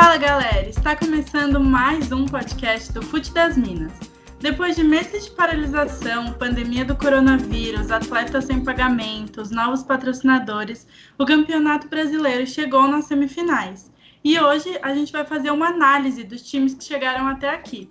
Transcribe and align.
Fala 0.00 0.16
galera, 0.16 0.66
está 0.66 0.96
começando 0.96 1.60
mais 1.60 2.10
um 2.10 2.24
podcast 2.24 2.90
do 2.90 3.02
Fute 3.02 3.34
das 3.34 3.54
Minas. 3.54 3.92
Depois 4.40 4.74
de 4.74 4.82
meses 4.82 5.26
de 5.26 5.30
paralisação, 5.32 6.32
pandemia 6.32 6.86
do 6.86 6.96
coronavírus, 6.96 7.90
atletas 7.90 8.46
sem 8.46 8.64
pagamentos, 8.64 9.50
novos 9.50 9.82
patrocinadores, 9.82 10.86
o 11.18 11.26
Campeonato 11.26 11.86
Brasileiro 11.86 12.46
chegou 12.46 12.88
nas 12.88 13.04
semifinais. 13.04 13.92
E 14.24 14.40
hoje 14.40 14.78
a 14.80 14.94
gente 14.94 15.12
vai 15.12 15.26
fazer 15.26 15.50
uma 15.50 15.68
análise 15.68 16.24
dos 16.24 16.48
times 16.48 16.72
que 16.72 16.82
chegaram 16.82 17.28
até 17.28 17.50
aqui. 17.50 17.86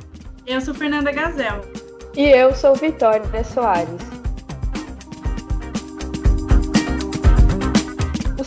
Eu 0.48 0.60
sou 0.62 0.74
Fernanda 0.74 1.12
Gazel. 1.12 1.62
E 2.18 2.24
eu 2.24 2.56
sou 2.56 2.74
Vitória 2.74 3.44
Soares. 3.44 4.19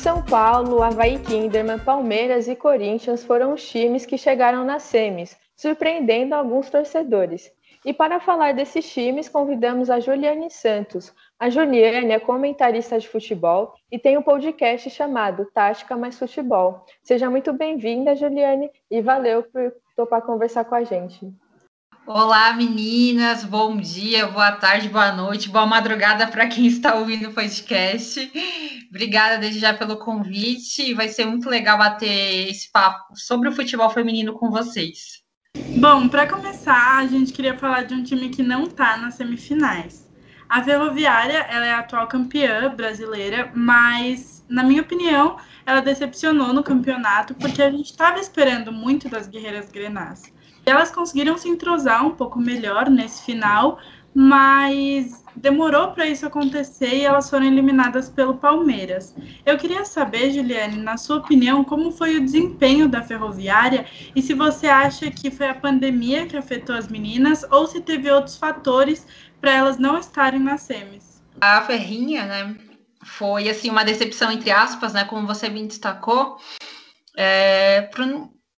São 0.03 0.21
Paulo, 0.21 0.83
Havaí 0.83 1.17
Kinderman, 1.17 1.79
Palmeiras 1.79 2.49
e 2.49 2.57
Corinthians 2.57 3.23
foram 3.23 3.53
os 3.53 3.65
times 3.65 4.05
que 4.05 4.19
chegaram 4.19 4.65
nas 4.65 4.83
semis, 4.83 5.39
surpreendendo 5.55 6.35
alguns 6.35 6.69
torcedores. 6.69 7.49
E 7.85 7.93
para 7.93 8.19
falar 8.19 8.53
desses 8.53 8.93
times, 8.93 9.29
convidamos 9.29 9.91
a 9.91 10.01
Juliane 10.01 10.51
Santos. 10.51 11.15
A 11.39 11.49
Juliane 11.49 12.11
é 12.11 12.19
comentarista 12.19 12.99
de 12.99 13.07
futebol 13.07 13.75
e 13.93 13.97
tem 13.97 14.19
um 14.19 14.23
podcast 14.23 14.91
chamado 14.91 15.47
Tática 15.55 15.97
Mais 15.97 16.19
Futebol. 16.19 16.85
Seja 17.01 17.31
muito 17.31 17.53
bem-vinda, 17.53 18.17
Juliane, 18.17 18.73
e 18.91 19.01
valeu 19.01 19.45
por 19.45 19.73
topar 19.95 20.23
conversar 20.23 20.65
com 20.65 20.75
a 20.75 20.83
gente. 20.83 21.33
Olá, 22.05 22.53
meninas, 22.53 23.45
bom 23.45 23.77
dia, 23.77 24.27
boa 24.27 24.51
tarde, 24.51 24.89
boa 24.89 25.13
noite, 25.13 25.49
boa 25.49 25.65
madrugada 25.65 26.27
para 26.27 26.49
quem 26.49 26.67
está 26.67 26.97
ouvindo 26.97 27.29
o 27.29 27.33
podcast. 27.33 28.29
Obrigada 28.91 29.39
desde 29.39 29.61
já 29.61 29.73
pelo 29.73 29.97
convite. 29.97 30.95
Vai 30.95 31.09
ser 31.09 31.27
muito 31.27 31.49
legal 31.49 31.79
bater 31.79 32.51
esse 32.51 32.73
papo 32.73 33.15
sobre 33.15 33.49
o 33.49 33.53
futebol 33.53 33.89
feminino 33.89 34.33
com 34.33 34.51
vocês. 34.51 35.23
Bom, 35.79 36.09
para 36.09 36.27
começar, 36.27 36.99
a 36.99 37.07
gente 37.07 37.33
queria 37.33 37.57
falar 37.57 37.83
de 37.85 37.95
um 37.95 38.03
time 38.03 38.31
que 38.31 38.43
não 38.43 38.65
está 38.65 38.97
nas 38.97 39.15
semifinais. 39.15 40.11
A 40.49 40.61
Ferroviária, 40.61 41.47
ela 41.49 41.67
é 41.67 41.73
a 41.73 41.79
atual 41.79 42.09
campeã 42.09 42.69
brasileira, 42.75 43.53
mas, 43.55 44.45
na 44.49 44.65
minha 44.65 44.83
opinião, 44.83 45.37
ela 45.65 45.81
decepcionou 45.81 46.53
no 46.53 46.65
campeonato 46.65 47.33
porque 47.37 47.63
a 47.63 47.71
gente 47.71 47.93
estava 47.93 48.19
esperando 48.19 48.73
muito 48.73 49.09
das 49.09 49.29
Guerreiras 49.29 49.71
Grenás. 49.71 50.33
Elas 50.65 50.91
conseguiram 50.91 51.37
se 51.37 51.49
entrosar 51.49 52.07
um 52.07 52.11
pouco 52.11 52.39
melhor 52.39 52.89
nesse 52.89 53.25
final, 53.25 53.79
mas 54.15 55.25
demorou 55.35 55.93
para 55.93 56.07
isso 56.07 56.27
acontecer 56.27 56.95
e 56.95 57.05
elas 57.05 57.29
foram 57.31 57.47
eliminadas 57.47 58.11
pelo 58.11 58.37
Palmeiras. 58.37 59.15
Eu 59.45 59.57
queria 59.57 59.85
saber, 59.85 60.31
Juliane, 60.31 60.77
na 60.77 60.97
sua 60.97 61.17
opinião, 61.17 61.65
como 61.65 61.91
foi 61.91 62.17
o 62.17 62.25
desempenho 62.25 62.89
da 62.89 63.03
Ferroviária 63.03 63.87
e 64.15 64.21
se 64.21 64.35
você 64.35 64.67
acha 64.67 65.11
que 65.11 65.31
foi 65.31 65.49
a 65.49 65.55
pandemia 65.55 66.27
que 66.27 66.37
afetou 66.37 66.77
as 66.77 66.89
meninas 66.89 67.45
ou 67.51 67.67
se 67.67 67.81
teve 67.81 68.11
outros 68.11 68.37
fatores 68.37 69.07
para 69.41 69.53
elas 69.53 69.79
não 69.79 69.99
estarem 69.99 70.41
nas 70.41 70.63
semis. 70.63 71.23
A 71.41 71.63
Ferrinha, 71.63 72.27
né, 72.27 72.57
foi 73.03 73.49
assim 73.49 73.71
uma 73.71 73.85
decepção 73.85 74.31
entre 74.31 74.51
aspas, 74.51 74.93
né, 74.93 75.05
como 75.05 75.27
você 75.27 75.49
bem 75.49 75.67
destacou. 75.67 76.37
É, 77.17 77.83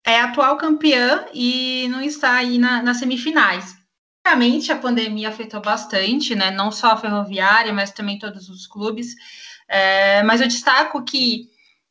é 0.06 0.20
atual 0.20 0.58
campeã 0.58 1.26
e 1.34 1.88
não 1.90 2.02
está 2.02 2.34
aí 2.36 2.58
na, 2.58 2.82
nas 2.82 2.98
semifinais. 2.98 3.76
Realmente 4.26 4.72
a 4.72 4.78
pandemia 4.78 5.30
afetou 5.30 5.62
bastante, 5.62 6.36
né? 6.36 6.52
Não 6.52 6.72
só 6.72 6.92
a 6.92 6.98
ferroviária, 6.98 7.74
mas 7.74 7.92
também 7.92 8.20
todos 8.20 8.50
os 8.50 8.68
clubes. 8.68 9.16
É, 9.68 10.24
mas 10.24 10.42
eu 10.42 10.48
destaco 10.48 11.04
que 11.04 11.50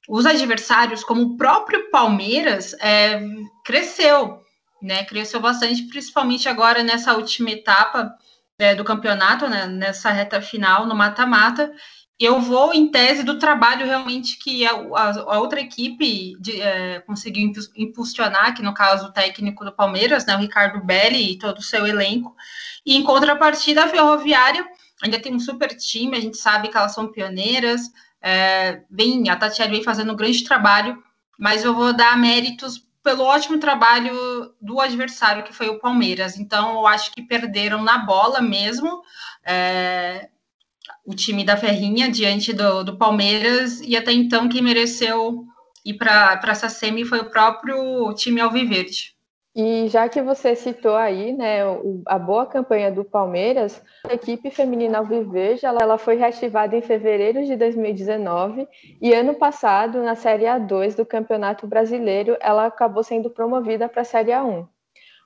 os 0.08 0.26
adversários, 0.26 1.04
como 1.04 1.22
o 1.22 1.36
próprio 1.36 1.90
Palmeiras, 1.90 2.74
é, 2.80 3.20
cresceu, 3.64 4.40
né? 4.80 5.04
Cresceu 5.04 5.40
bastante, 5.40 5.82
principalmente 5.84 6.48
agora 6.48 6.82
nessa 6.82 7.14
última 7.14 7.50
etapa 7.50 8.12
é, 8.58 8.74
do 8.74 8.84
campeonato, 8.84 9.48
né? 9.48 9.66
Nessa 9.66 10.10
reta 10.10 10.40
final, 10.40 10.86
no 10.86 10.94
mata-mata 10.94 11.72
eu 12.24 12.40
vou 12.40 12.72
em 12.72 12.88
tese 12.88 13.22
do 13.22 13.38
trabalho 13.38 13.86
realmente 13.86 14.38
que 14.38 14.66
a, 14.66 14.72
a, 14.72 15.10
a 15.34 15.38
outra 15.38 15.60
equipe 15.60 16.36
de, 16.40 16.60
é, 16.60 17.00
conseguiu 17.00 17.50
impulsionar, 17.76 18.54
que 18.54 18.62
no 18.62 18.74
caso 18.74 19.06
o 19.06 19.12
técnico 19.12 19.64
do 19.64 19.72
Palmeiras, 19.72 20.26
né, 20.26 20.36
o 20.36 20.40
Ricardo 20.40 20.84
Belli 20.84 21.32
e 21.32 21.38
todo 21.38 21.58
o 21.58 21.62
seu 21.62 21.86
elenco, 21.86 22.34
e 22.84 22.96
em 22.96 23.02
contrapartida 23.02 23.84
a 23.84 23.88
Ferroviária 23.88 24.66
ainda 25.02 25.20
tem 25.20 25.34
um 25.34 25.40
super 25.40 25.76
time, 25.76 26.16
a 26.16 26.20
gente 26.20 26.36
sabe 26.36 26.68
que 26.68 26.76
elas 26.76 26.94
são 26.94 27.10
pioneiras, 27.10 27.90
é, 28.20 28.82
vem, 28.88 29.28
a 29.28 29.36
Tatiana 29.36 29.72
vem 29.72 29.82
fazendo 29.82 30.12
um 30.12 30.16
grande 30.16 30.44
trabalho, 30.44 31.02
mas 31.38 31.64
eu 31.64 31.74
vou 31.74 31.92
dar 31.92 32.16
méritos 32.16 32.86
pelo 33.02 33.24
ótimo 33.24 33.58
trabalho 33.58 34.54
do 34.60 34.80
adversário, 34.80 35.42
que 35.42 35.52
foi 35.52 35.68
o 35.68 35.80
Palmeiras. 35.80 36.38
Então, 36.38 36.74
eu 36.74 36.86
acho 36.86 37.10
que 37.10 37.20
perderam 37.20 37.82
na 37.82 37.98
bola 37.98 38.40
mesmo. 38.40 39.02
É, 39.44 40.28
o 41.04 41.14
time 41.14 41.44
da 41.44 41.56
Ferrinha 41.56 42.10
diante 42.10 42.52
do, 42.52 42.84
do 42.84 42.96
Palmeiras, 42.96 43.80
e 43.80 43.96
até 43.96 44.12
então 44.12 44.48
quem 44.48 44.62
mereceu 44.62 45.44
ir 45.84 45.94
para 45.94 46.40
essa 46.48 46.68
semi 46.68 47.04
foi 47.04 47.20
o 47.20 47.30
próprio 47.30 48.12
time 48.14 48.40
Alviverde. 48.40 49.12
E 49.54 49.86
já 49.88 50.08
que 50.08 50.22
você 50.22 50.56
citou 50.56 50.96
aí, 50.96 51.30
né, 51.32 51.58
a 52.06 52.18
boa 52.18 52.46
campanha 52.46 52.90
do 52.90 53.04
Palmeiras, 53.04 53.82
a 54.08 54.14
equipe 54.14 54.50
feminina 54.50 54.98
Alviverde, 54.98 55.66
ela, 55.66 55.82
ela 55.82 55.98
foi 55.98 56.16
reativada 56.16 56.74
em 56.74 56.80
fevereiro 56.80 57.44
de 57.44 57.54
2019 57.56 58.66
e 59.00 59.12
ano 59.12 59.34
passado, 59.34 60.02
na 60.02 60.14
Série 60.14 60.44
A2 60.44 60.96
do 60.96 61.04
Campeonato 61.04 61.66
Brasileiro, 61.66 62.34
ela 62.40 62.64
acabou 62.64 63.02
sendo 63.02 63.28
promovida 63.28 63.90
para 63.90 64.00
a 64.00 64.06
Série 64.06 64.30
A1. 64.30 64.66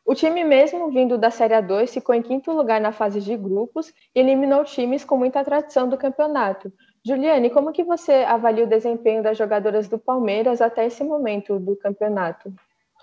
O 0.06 0.14
time 0.14 0.44
mesmo 0.44 0.88
vindo 0.88 1.18
da 1.18 1.32
Série 1.32 1.54
A2 1.54 1.88
ficou 1.88 2.14
em 2.14 2.22
quinto 2.22 2.52
lugar 2.52 2.80
na 2.80 2.92
fase 2.92 3.20
de 3.20 3.36
grupos 3.36 3.92
e 4.14 4.20
eliminou 4.20 4.62
times 4.62 5.04
com 5.04 5.16
muita 5.16 5.44
tradição 5.44 5.88
do 5.88 5.98
campeonato. 5.98 6.72
Juliane, 7.04 7.50
como 7.50 7.72
que 7.72 7.82
você 7.82 8.12
avalia 8.12 8.64
o 8.64 8.68
desempenho 8.68 9.20
das 9.20 9.36
jogadoras 9.36 9.88
do 9.88 9.98
Palmeiras 9.98 10.60
até 10.60 10.86
esse 10.86 11.02
momento 11.02 11.58
do 11.58 11.74
campeonato? 11.74 12.54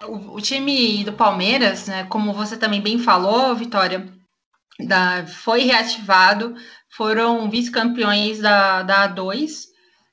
O, 0.01 0.35
o 0.35 0.41
time 0.41 1.03
do 1.03 1.11
Palmeiras, 1.11 1.89
né, 1.89 2.05
como 2.05 2.31
você 2.31 2.55
também 2.55 2.81
bem 2.81 2.97
falou, 2.97 3.53
Vitória, 3.53 4.07
da, 4.79 5.25
foi 5.27 5.63
reativado, 5.63 6.55
foram 6.89 7.49
vice-campeões 7.49 8.39
da, 8.39 8.81
da 8.81 9.09
A2 9.09 9.67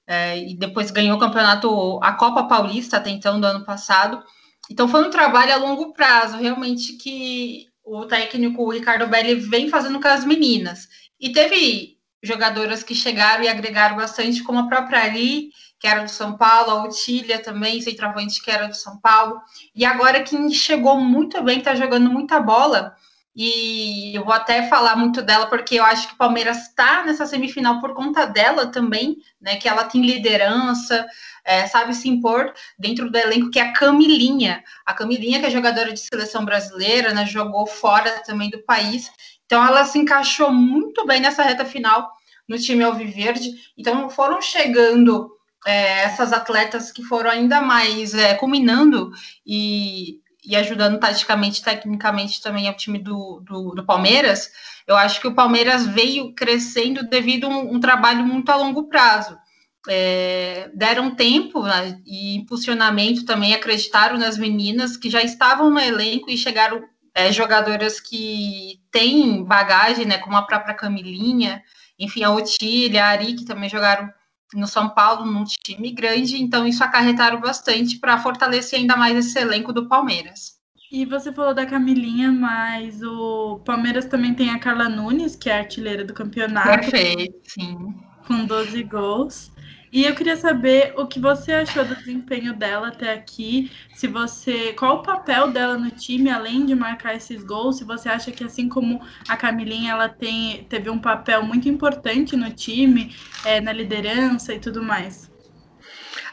é, 0.09 0.39
e 0.39 0.57
depois 0.57 0.91
ganhou 0.91 1.17
o 1.17 1.21
campeonato, 1.21 2.01
a 2.03 2.13
Copa 2.15 2.49
Paulista 2.49 2.97
até 2.97 3.11
então 3.11 3.41
do 3.41 3.47
ano 3.47 3.65
passado. 3.65 4.25
Então 4.71 4.87
foi 4.87 5.05
um 5.05 5.11
trabalho 5.11 5.53
a 5.53 5.57
longo 5.57 5.93
prazo, 5.93 6.37
realmente, 6.37 6.93
que 6.93 7.67
o 7.85 8.07
técnico 8.07 8.71
Ricardo 8.71 9.09
Belli 9.09 9.35
vem 9.35 9.69
fazendo 9.69 10.01
com 10.01 10.07
as 10.07 10.25
meninas. 10.25 10.89
E 11.19 11.33
teve 11.33 11.99
jogadoras 12.23 12.85
que 12.85 12.95
chegaram 12.95 13.43
e 13.43 13.49
agregaram 13.49 13.97
bastante, 13.97 14.45
como 14.45 14.61
a 14.61 14.69
própria 14.69 15.03
Ali, 15.03 15.51
que 15.79 15.89
era 15.89 16.05
do 16.05 16.11
São 16.11 16.37
Paulo, 16.37 16.71
a 16.71 16.85
Otília 16.85 17.41
também, 17.41 17.81
centroavante 17.81 18.41
que 18.43 18.51
era 18.51 18.69
do 18.69 18.77
São 18.77 19.01
Paulo. 19.01 19.41
E 19.75 19.85
agora 19.85 20.23
quem 20.23 20.49
chegou 20.51 21.01
muito 21.01 21.43
bem, 21.43 21.59
está 21.59 21.75
jogando 21.75 22.11
muita 22.11 22.39
bola, 22.39 22.95
e 23.35 24.15
eu 24.15 24.25
vou 24.25 24.35
até 24.35 24.69
falar 24.69 24.97
muito 24.97 25.23
dela, 25.23 25.47
porque 25.47 25.77
eu 25.77 25.85
acho 25.85 26.09
que 26.09 26.15
o 26.15 26.19
Palmeiras 26.19 26.69
está 26.69 27.05
nessa 27.05 27.25
semifinal 27.27 27.81
por 27.81 27.95
conta 27.95 28.27
dela 28.27 28.67
também, 28.67 29.17
né? 29.41 29.57
Que 29.57 29.69
ela 29.69 29.85
tem 29.85 30.03
liderança, 30.03 31.07
é, 31.45 31.67
sabe 31.67 31.95
se 31.95 32.09
impor 32.09 32.53
dentro 32.79 33.11
do 33.11 33.17
elenco, 33.17 33.51
que 33.51 33.59
é 33.59 33.63
a 33.63 33.73
Camilinha. 33.73 34.63
A 34.85 34.93
Camilinha, 34.93 35.41
que 35.41 35.47
é 35.47 35.51
jogadora 35.51 35.93
de 35.93 36.01
seleção 36.01 36.45
brasileira, 36.45 37.13
né, 37.13 37.27
jogou 37.27 37.67
fora 37.67 38.23
também 38.25 38.51
do 38.51 38.63
país. 38.63 39.11
Então, 39.47 39.67
ela 39.67 39.85
se 39.85 39.99
encaixou 39.99 40.53
muito 40.53 41.07
bem 41.07 41.21
nessa 41.21 41.43
reta 41.43 41.65
final 41.65 42.11
no 42.49 42.59
time 42.59 42.85
Alviverde. 42.85 43.51
Então, 43.77 44.09
foram 44.11 44.41
chegando 44.41 45.31
é, 45.67 46.03
essas 46.03 46.33
atletas 46.33 46.93
que 46.93 47.03
foram 47.03 47.31
ainda 47.31 47.61
mais 47.61 48.15
é, 48.15 48.35
culminando 48.35 49.11
e, 49.45 50.21
e 50.45 50.57
ajudando 50.57 50.99
taticamente, 50.99 51.63
tecnicamente 51.63 52.41
também 52.41 52.69
ao 52.69 52.77
time 52.77 52.99
do, 52.99 53.41
do, 53.45 53.75
do, 53.75 53.85
Palmeiras. 53.85 54.51
Eu 54.87 54.97
acho 54.97 55.21
que 55.21 55.29
o 55.29 55.35
Palmeiras 55.35 55.87
veio 55.87 56.35
crescendo 56.35 57.09
devido 57.09 57.47
a 57.47 57.51
um, 57.51 57.75
um 57.75 57.81
trabalho 57.81 58.25
muito 58.25 58.51
a 58.51 58.57
longo 58.57 58.85
prazo 58.85 59.39
é, 59.89 60.71
deram 60.75 61.15
tempo 61.15 61.63
né, 61.63 62.01
e 62.05 62.37
impulsionamento 62.37 63.25
também, 63.25 63.55
acreditaram 63.55 64.19
nas 64.19 64.37
meninas 64.37 64.97
que 64.97 65.09
já 65.09 65.23
estavam 65.23 65.71
no 65.71 65.79
elenco 65.79 66.31
e 66.31 66.37
chegaram 66.37 66.83
é, 67.15 67.33
jogadoras 67.33 68.01
que 68.01 68.81
têm 68.91 69.43
bagagem, 69.45 70.07
né, 70.07 70.19
como 70.19 70.37
a 70.37 70.43
própria 70.43 70.75
Camilinha, 70.75 71.63
enfim, 71.99 72.23
a 72.23 72.31
Otília, 72.31 73.05
a 73.05 73.09
Ari, 73.09 73.35
que 73.35 73.45
também 73.45 73.69
jogaram 73.69 74.09
no 74.55 74.67
São 74.67 74.89
Paulo, 74.89 75.25
num 75.25 75.45
time 75.45 75.93
grande, 75.93 76.43
então 76.43 76.67
isso 76.67 76.83
acarretaram 76.83 77.41
bastante 77.41 77.99
para 77.99 78.19
fortalecer 78.19 78.81
ainda 78.81 78.97
mais 78.97 79.17
esse 79.17 79.39
elenco 79.39 79.73
do 79.73 79.89
Palmeiras. 79.89 80.59
E 80.91 81.05
você 81.05 81.33
falou 81.33 81.55
da 81.55 81.65
Camilinha, 81.65 82.33
mas 82.33 83.01
o 83.01 83.61
Palmeiras 83.65 84.07
também 84.07 84.35
tem 84.35 84.51
a 84.51 84.59
Carla 84.59 84.89
Nunes, 84.89 85.37
que 85.37 85.49
é 85.49 85.59
artilheira 85.59 86.05
do 86.05 86.13
campeonato. 86.13 86.69
Perfeito, 86.69 87.41
sim. 87.45 87.95
Com 88.27 88.45
12 88.45 88.83
gols. 88.83 89.53
E 89.93 90.05
eu 90.05 90.15
queria 90.15 90.37
saber 90.37 90.95
o 90.97 91.07
que 91.07 91.19
você 91.19 91.53
achou 91.53 91.85
do 91.85 91.97
desempenho 91.97 92.55
dela 92.55 92.89
até 92.89 93.13
aqui, 93.13 93.71
se 93.93 94.07
você, 94.07 94.73
qual 94.75 94.99
o 94.99 95.03
papel 95.03 95.51
dela 95.51 95.77
no 95.77 95.91
time 95.91 96.31
além 96.31 96.65
de 96.65 96.77
marcar 96.77 97.17
esses 97.17 97.43
gols, 97.43 97.79
se 97.79 97.85
você 97.85 98.09
acha 98.09 98.31
que 98.31 98.45
assim 98.45 98.69
como 98.69 99.01
a 99.29 99.37
Camilinha 99.37 99.91
ela 99.91 100.09
tem 100.09 100.65
teve 100.69 100.89
um 100.89 100.99
papel 100.99 101.43
muito 101.43 101.69
importante 101.69 102.37
no 102.37 102.51
time, 102.53 103.15
é, 103.45 103.61
na 103.61 103.73
liderança 103.73 104.55
e 104.55 104.61
tudo 104.61 104.81
mais. 104.81 105.29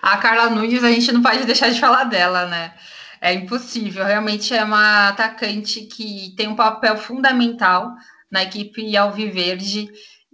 A 0.01 0.17
Carla 0.17 0.51
Nunes 0.51 0.83
a 0.83 0.91
gente 0.91 1.11
não 1.11 1.23
pode 1.23 1.43
deixar 1.45 1.69
de 1.69 1.79
falar 1.79 2.03
dela, 2.03 2.45
né? 2.45 2.73
É 3.19 3.33
impossível. 3.33 4.05
Realmente 4.05 4.53
é 4.53 4.63
uma 4.63 5.09
atacante 5.09 5.81
que 5.81 6.33
tem 6.37 6.47
um 6.47 6.55
papel 6.55 6.95
fundamental 6.95 7.95
na 8.31 8.43
equipe 8.43 8.95
Alviverde. 8.95 9.89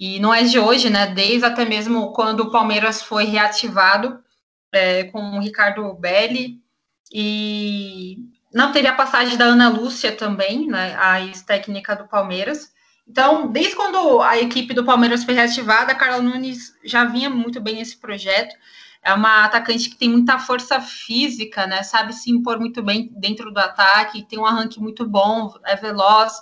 E 0.06 0.20
não 0.20 0.34
é 0.34 0.44
de 0.44 0.60
hoje, 0.60 0.90
né? 0.90 1.08
Desde 1.08 1.46
até 1.46 1.64
mesmo 1.64 2.12
quando 2.12 2.42
o 2.42 2.52
Palmeiras 2.52 3.02
foi 3.02 3.24
reativado 3.24 4.22
é, 4.70 5.06
com 5.06 5.38
o 5.38 5.40
Ricardo 5.40 5.94
Belli. 5.94 6.62
E 7.10 8.18
não 8.54 8.74
teve 8.74 8.86
a 8.86 8.94
passagem 8.94 9.38
da 9.38 9.46
Ana 9.46 9.70
Lúcia 9.70 10.12
também, 10.12 10.68
né? 10.68 10.94
A 11.00 11.22
ex-técnica 11.22 11.96
do 11.96 12.06
Palmeiras. 12.06 12.74
Então, 13.08 13.48
desde 13.48 13.78
quando 13.78 14.22
a 14.22 14.38
equipe 14.38 14.74
do 14.74 14.84
Palmeiras 14.84 15.24
foi 15.24 15.36
reativada, 15.36 15.94
a 15.94 15.96
Carla 15.96 16.22
Nunes 16.22 16.76
já 16.84 17.06
vinha 17.06 17.30
muito 17.30 17.62
bem 17.62 17.76
nesse 17.76 17.96
projeto. 17.96 18.54
É 19.02 19.14
uma 19.14 19.46
atacante 19.46 19.90
que 19.90 19.96
tem 19.96 20.10
muita 20.10 20.38
força 20.38 20.82
física, 20.82 21.66
né? 21.66 21.82
Sabe 21.82 22.12
se 22.12 22.30
impor 22.30 22.60
muito 22.60 22.84
bem 22.84 23.10
dentro 23.16 23.54
do 23.54 23.58
ataque, 23.58 24.28
tem 24.28 24.38
um 24.38 24.46
arranque 24.46 24.82
muito 24.82 25.08
bom, 25.08 25.54
é 25.64 25.78
veloz, 25.78 26.34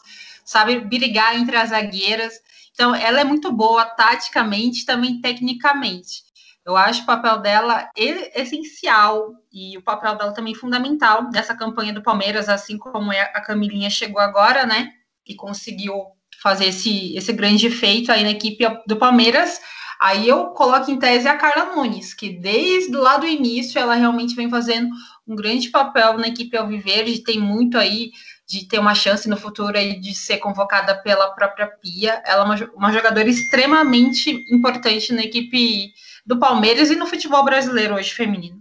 sabe 0.44 0.80
brigar 0.80 1.36
entre 1.36 1.56
as 1.58 1.70
zagueiras. 1.70 2.42
Então, 2.74 2.96
ela 2.96 3.22
é 3.22 3.24
muito 3.24 3.52
boa 3.52 3.86
taticamente, 3.86 4.86
também 4.86 5.20
tecnicamente. 5.22 6.24
Eu 6.66 6.78
acho 6.78 7.04
o 7.04 7.06
papel 7.06 7.40
dela 7.40 7.90
essencial 7.96 9.34
e 9.52 9.78
o 9.78 9.82
papel 9.82 10.16
dela 10.16 10.32
também 10.32 10.54
fundamental 10.54 11.30
nessa 11.32 11.56
campanha 11.56 11.92
do 11.92 12.04
Palmeiras, 12.04 12.48
assim 12.48 12.78
como 12.78 13.12
é, 13.12 13.22
a 13.34 13.42
Camilinha 13.42 13.90
chegou 13.90 14.22
agora, 14.22 14.66
né? 14.66 14.92
E 15.28 15.36
conseguiu 15.36 16.06
fazer 16.42 16.66
esse, 16.66 17.16
esse 17.16 17.34
grande 17.34 17.70
feito 17.70 18.12
aí 18.12 18.24
na 18.24 18.32
equipe 18.32 18.64
do 18.88 18.96
Palmeiras. 18.96 19.60
Aí 20.00 20.28
eu 20.28 20.48
coloco 20.48 20.90
em 20.90 20.98
tese 20.98 21.28
a 21.28 21.38
Carla 21.38 21.76
Nunes, 21.76 22.14
que 22.14 22.30
desde 22.30 22.96
lá 22.96 23.18
do 23.18 23.28
início 23.28 23.80
ela 23.80 23.96
realmente 23.96 24.36
vem 24.36 24.50
fazendo 24.50 24.90
um 25.28 25.36
grande 25.36 25.70
papel 25.70 26.18
na 26.18 26.28
equipe 26.28 26.58
Alviverde, 26.58 27.24
tem 27.24 27.40
muito 27.40 27.78
aí 27.78 28.12
de 28.52 28.68
ter 28.68 28.80
uma 28.80 28.94
chance 28.94 29.30
no 29.30 29.38
futuro 29.38 29.78
aí 29.78 29.98
de 29.98 30.14
ser 30.14 30.38
convocada 30.40 30.94
pela 31.02 31.30
própria 31.32 31.68
Pia. 31.68 32.22
Ela 32.26 32.42
é 32.42 32.46
uma, 32.46 32.72
uma 32.76 32.92
jogadora 32.92 33.30
extremamente 33.30 34.30
importante 34.54 35.14
na 35.14 35.24
equipe 35.24 35.94
do 36.26 36.38
Palmeiras 36.38 36.92
e 36.92 36.98
no 36.98 37.08
futebol 37.08 37.46
brasileiro 37.46 37.96
hoje 37.96 38.14
feminino. 38.14 38.60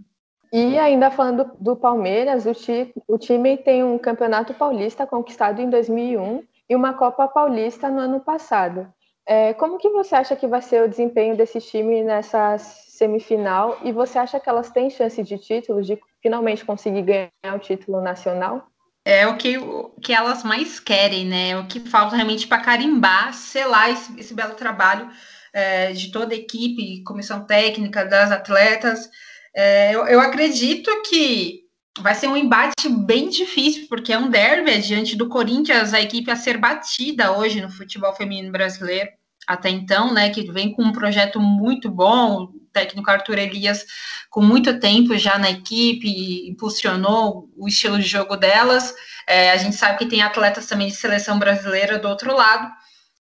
E 0.53 0.77
ainda 0.79 1.11
falando 1.11 1.51
do, 1.59 1.75
Palmeiras, 1.75 2.45
o, 2.45 2.53
ti, 2.53 2.93
o 3.05 3.17
time 3.17 3.57
tem 3.57 3.83
um 3.83 3.97
campeonato 3.97 4.53
paulista 4.53 5.05
conquistado 5.05 5.61
em 5.61 5.69
2001 5.69 6.43
e 6.69 6.75
uma 6.75 6.93
Copa 6.93 7.27
Paulista 7.27 7.89
no 7.89 7.99
ano 7.99 8.21
passado. 8.21 8.87
É, 9.25 9.53
como 9.53 9.77
que 9.77 9.89
você 9.89 10.15
acha 10.15 10.35
que 10.37 10.47
vai 10.47 10.61
ser 10.61 10.83
o 10.83 10.89
desempenho 10.89 11.35
desse 11.35 11.59
time 11.59 12.01
nessa 12.01 12.57
semifinal? 12.57 13.77
E 13.83 13.91
você 13.91 14.17
acha 14.17 14.39
que 14.39 14.49
elas 14.49 14.69
têm 14.71 14.89
chance 14.89 15.21
de 15.21 15.37
título, 15.37 15.81
de 15.81 15.99
finalmente 16.21 16.65
conseguir 16.65 17.01
ganhar 17.01 17.55
o 17.55 17.59
título 17.59 18.01
nacional? 18.01 18.70
É 19.03 19.27
o 19.27 19.35
que, 19.35 19.57
o 19.57 19.89
que 20.01 20.13
elas 20.13 20.43
mais 20.43 20.79
querem, 20.79 21.25
né? 21.25 21.57
O 21.57 21.65
que 21.67 21.79
falta 21.79 22.15
realmente 22.15 22.47
para 22.47 22.61
carimbar, 22.61 23.33
selar 23.33 23.89
esse, 23.89 24.19
esse 24.19 24.33
belo 24.33 24.53
trabalho 24.53 25.09
é, 25.53 25.91
de 25.91 26.11
toda 26.11 26.33
a 26.33 26.37
equipe, 26.37 27.03
comissão 27.03 27.43
técnica, 27.45 28.05
das 28.05 28.31
atletas. 28.31 29.09
É, 29.55 29.93
eu, 29.93 30.05
eu 30.05 30.21
acredito 30.21 30.89
que 31.03 31.61
vai 31.99 32.15
ser 32.15 32.27
um 32.27 32.37
embate 32.37 32.87
bem 32.87 33.29
difícil, 33.29 33.87
porque 33.89 34.13
é 34.13 34.17
um 34.17 34.29
derby 34.29 34.79
diante 34.79 35.15
do 35.15 35.27
Corinthians, 35.27 35.93
a 35.93 36.01
equipe 36.01 36.31
a 36.31 36.35
ser 36.35 36.57
batida 36.57 37.31
hoje 37.37 37.59
no 37.59 37.69
futebol 37.69 38.13
feminino 38.13 38.51
brasileiro, 38.51 39.09
até 39.45 39.69
então, 39.69 40.13
né, 40.13 40.29
que 40.29 40.49
vem 40.51 40.71
com 40.71 40.83
um 40.83 40.91
projeto 40.93 41.39
muito 41.39 41.89
bom, 41.89 42.49
técnico 42.71 43.09
Arthur 43.09 43.37
Elias, 43.37 43.85
com 44.29 44.41
muito 44.41 44.79
tempo 44.79 45.17
já 45.17 45.37
na 45.37 45.51
equipe, 45.51 46.49
impulsionou 46.49 47.49
o 47.57 47.67
estilo 47.67 47.97
de 47.97 48.07
jogo 48.07 48.35
delas, 48.35 48.93
é, 49.27 49.51
a 49.51 49.57
gente 49.57 49.75
sabe 49.75 49.97
que 49.97 50.05
tem 50.05 50.21
atletas 50.21 50.65
também 50.65 50.87
de 50.87 50.95
seleção 50.95 51.37
brasileira 51.37 51.99
do 51.99 52.07
outro 52.07 52.35
lado, 52.35 52.71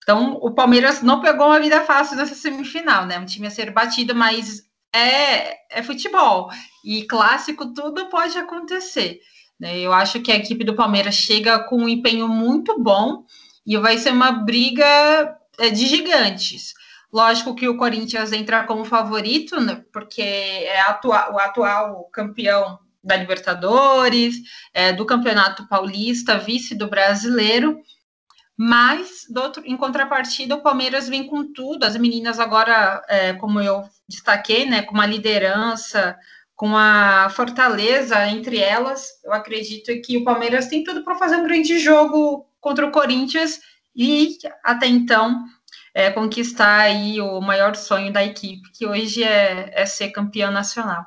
então 0.02 0.34
o 0.42 0.52
Palmeiras 0.52 1.02
não 1.02 1.22
pegou 1.22 1.48
uma 1.48 1.60
vida 1.60 1.82
fácil 1.82 2.16
nessa 2.16 2.36
semifinal, 2.36 3.06
né, 3.06 3.20
um 3.20 3.26
time 3.26 3.48
a 3.48 3.52
ser 3.52 3.72
batido, 3.72 4.16
mas 4.16 4.68
é, 4.94 5.58
é 5.70 5.84
futebol. 5.84 6.50
E 6.84 7.04
clássico, 7.04 7.74
tudo 7.74 8.08
pode 8.08 8.38
acontecer. 8.38 9.20
Né? 9.60 9.80
Eu 9.80 9.94
acho 9.94 10.22
que 10.22 10.32
a 10.32 10.36
equipe 10.36 10.64
do 10.64 10.76
Palmeiras 10.76 11.16
chega 11.16 11.60
com 11.60 11.78
um 11.84 11.90
empenho 11.90 12.28
muito 12.28 12.82
bom 12.82 13.24
e 13.66 13.78
vai 13.78 13.98
ser 13.98 14.12
uma 14.12 14.32
briga 14.32 15.36
é, 15.60 15.70
de 15.70 15.86
gigantes. 15.86 16.74
Lógico 17.12 17.56
que 17.56 17.68
o 17.68 17.78
Corinthians 17.78 18.34
entra 18.34 18.66
como 18.66 18.84
favorito, 18.84 19.60
né? 19.62 19.84
porque 19.94 20.22
é 20.22 20.82
atua 20.82 21.34
o 21.34 21.40
atual 21.40 22.10
campeão 22.12 22.80
da 23.04 23.16
Libertadores, 23.16 24.36
é, 24.74 24.92
do 24.92 25.06
Campeonato 25.06 25.68
Paulista, 25.68 26.38
vice 26.38 26.76
do 26.76 26.90
brasileiro. 26.90 27.82
Mas, 28.58 29.26
outro, 29.36 29.64
em 29.66 29.78
contrapartida, 29.78 30.56
o 30.56 30.62
Palmeiras 30.62 31.08
vem 31.08 31.28
com 31.28 31.54
tudo. 31.54 31.86
As 31.86 31.96
meninas 31.96 32.40
agora, 32.40 33.02
é, 33.08 33.34
como 33.34 33.62
eu 33.62 33.84
destaquei, 34.10 34.66
né, 34.66 34.82
com 34.82 34.94
uma 34.94 35.06
liderança, 35.06 36.18
com 36.56 36.76
a 36.76 37.30
fortaleza 37.30 38.28
entre 38.28 38.58
elas, 38.58 39.10
eu 39.24 39.32
acredito 39.32 39.92
que 40.02 40.18
o 40.18 40.24
Palmeiras 40.24 40.66
tem 40.68 40.84
tudo 40.84 41.04
para 41.04 41.16
fazer 41.16 41.38
um 41.38 41.44
grande 41.44 41.78
jogo 41.78 42.48
contra 42.60 42.86
o 42.86 42.92
Corinthians 42.92 43.60
e, 43.96 44.38
até 44.64 44.88
então, 44.88 45.46
é, 45.98 46.12
conquistar 46.12 46.82
aí 46.82 47.20
o 47.20 47.42
maior 47.42 47.76
sonho 47.76 48.14
da 48.14 48.24
equipe, 48.24 48.72
que 48.72 48.86
hoje 48.86 49.24
é, 49.24 49.72
é 49.74 49.84
ser 49.84 50.12
campeão 50.12 50.52
nacional. 50.52 51.04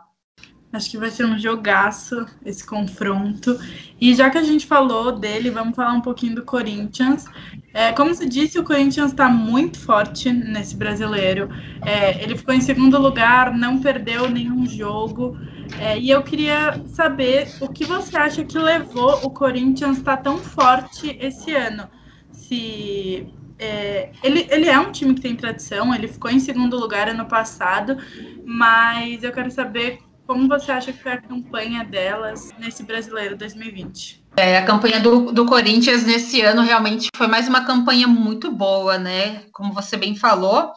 Acho 0.73 0.91
que 0.91 0.99
vai 0.99 1.13
ser 1.13 1.25
um 1.27 1.39
jogaço 1.39 2.27
esse 2.45 2.67
confronto. 2.67 3.57
E 4.01 4.13
já 4.17 4.29
que 4.29 4.39
a 4.39 4.43
gente 4.43 4.67
falou 4.67 5.13
dele, 5.13 5.49
vamos 5.49 5.77
falar 5.77 5.93
um 5.93 6.01
pouquinho 6.01 6.35
do 6.35 6.45
Corinthians. 6.45 7.27
É, 7.73 7.93
como 7.93 8.13
se 8.13 8.29
disse, 8.29 8.59
o 8.59 8.65
Corinthians 8.65 9.13
está 9.13 9.29
muito 9.29 9.79
forte 9.79 10.33
nesse 10.33 10.75
brasileiro. 10.75 11.49
É, 11.87 12.21
ele 12.21 12.37
ficou 12.37 12.53
em 12.53 12.61
segundo 12.61 13.01
lugar, 13.01 13.57
não 13.57 13.81
perdeu 13.81 14.29
nenhum 14.29 14.67
jogo. 14.67 15.39
É, 15.79 15.97
e 16.01 16.11
eu 16.11 16.21
queria 16.25 16.83
saber 16.89 17.49
o 17.61 17.69
que 17.69 17.85
você 17.85 18.17
acha 18.17 18.45
que 18.45 18.59
levou 18.59 19.25
o 19.25 19.31
Corinthians 19.31 19.99
a 19.99 20.01
estar 20.01 20.17
tá 20.17 20.23
tão 20.25 20.39
forte 20.39 21.17
esse 21.21 21.55
ano. 21.55 21.89
Se 22.33 23.33
é, 23.61 24.11
ele, 24.23 24.47
ele 24.51 24.69
é 24.69 24.81
um 24.81 24.91
time 24.91 25.15
que 25.15 25.21
tem 25.21 25.37
tradição, 25.37 25.95
ele 25.95 26.09
ficou 26.09 26.31
em 26.31 26.41
segundo 26.41 26.79
lugar 26.79 27.11
ano 27.11 27.27
passado, 27.27 27.99
mas 28.45 29.23
eu 29.23 29.31
quero 29.31 29.51
saber 29.51 29.99
como 30.27 30.49
você 30.49 30.73
acha 30.73 30.93
que 30.93 31.03
foi 31.03 31.13
a 31.13 31.21
campanha 31.21 31.85
delas 31.85 32.51
nesse 32.59 32.83
Brasileiro 32.85 33.37
2020? 33.37 34.25
É, 34.37 34.57
a 34.57 34.65
campanha 34.65 34.99
do, 35.01 35.31
do 35.33 35.45
Corinthians 35.45 36.05
nesse 36.07 36.41
ano 36.41 36.63
realmente 36.63 37.09
foi 37.15 37.27
mais 37.27 37.49
uma 37.49 37.65
campanha 37.65 38.07
muito 38.07 38.51
boa, 38.51 38.97
né? 38.97 39.43
Como 39.53 39.75
você 39.75 39.97
bem 39.97 40.17
falou, 40.17 40.73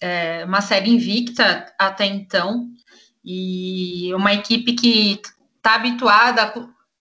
é 0.00 0.44
uma 0.44 0.60
série 0.60 0.90
invicta 0.90 1.72
até 1.78 2.04
então, 2.04 2.66
e 3.24 4.12
uma 4.14 4.34
equipe 4.34 4.74
que 4.74 5.20
está 5.56 5.76
habituada 5.76 6.52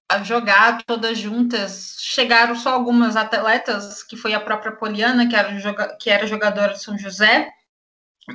a 0.09 0.23
jogar 0.23 0.83
todas 0.83 1.17
juntas. 1.17 1.97
Chegaram 1.99 2.55
só 2.55 2.73
algumas 2.73 3.15
atletas, 3.15 4.03
que 4.03 4.15
foi 4.15 4.33
a 4.33 4.39
própria 4.39 4.71
Poliana, 4.71 5.27
que 5.27 5.35
era, 5.35 5.97
que 5.97 6.09
era 6.09 6.27
jogadora 6.27 6.73
de 6.73 6.83
São 6.83 6.97
José, 6.97 7.49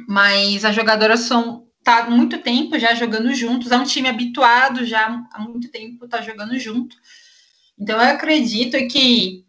mas 0.09 0.65
as 0.65 0.75
jogadoras 0.75 1.21
são 1.21 1.67
tá 1.83 2.11
muito 2.11 2.39
tempo 2.39 2.79
já 2.79 2.95
jogando 2.95 3.35
juntos, 3.35 3.73
é 3.73 3.77
um 3.77 3.85
time 3.85 4.09
habituado 4.09 4.85
já 4.85 5.25
há 5.33 5.41
muito 5.41 5.71
tempo 5.71 6.07
tá 6.07 6.21
jogando 6.21 6.59
junto. 6.59 6.95
Então 7.79 7.97
eu 7.97 8.11
acredito 8.11 8.77
que 8.89 9.45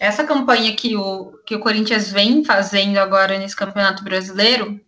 essa 0.00 0.24
campanha 0.24 0.74
que 0.74 0.96
o, 0.96 1.32
que 1.46 1.54
o 1.54 1.60
Corinthians 1.60 2.10
vem 2.10 2.44
fazendo 2.44 2.98
agora 2.98 3.38
nesse 3.38 3.54
Campeonato 3.54 4.02
Brasileiro, 4.02 4.80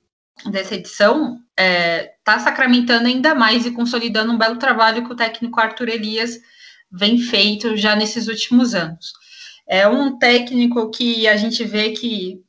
dessa 0.46 0.74
edição, 0.74 1.40
é, 1.56 2.14
tá 2.24 2.38
sacramentando 2.38 3.06
ainda 3.06 3.34
mais 3.34 3.64
e 3.64 3.70
consolidando 3.70 4.32
um 4.32 4.38
belo 4.38 4.56
trabalho 4.56 5.04
que 5.04 5.12
o 5.12 5.16
técnico 5.16 5.60
Arthur 5.60 5.88
Elias 5.88 6.38
vem 6.90 7.18
feito 7.18 7.76
já 7.76 7.94
nesses 7.94 8.28
últimos 8.28 8.74
anos. 8.74 9.12
É 9.66 9.86
um 9.86 10.18
técnico 10.18 10.90
que 10.90 11.28
a 11.28 11.36
gente 11.36 11.62
vê 11.64 11.90
que 11.90 12.40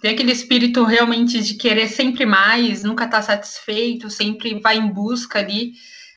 tem 0.00 0.12
aquele 0.12 0.32
espírito 0.32 0.84
realmente 0.84 1.40
de 1.42 1.54
querer 1.54 1.88
sempre 1.88 2.26
mais, 2.26 2.82
nunca 2.82 3.04
estar 3.04 3.18
tá 3.18 3.22
satisfeito, 3.22 4.10
sempre 4.10 4.60
vai 4.60 4.76
em 4.76 4.88
busca 4.88 5.38
ali, 5.38 5.72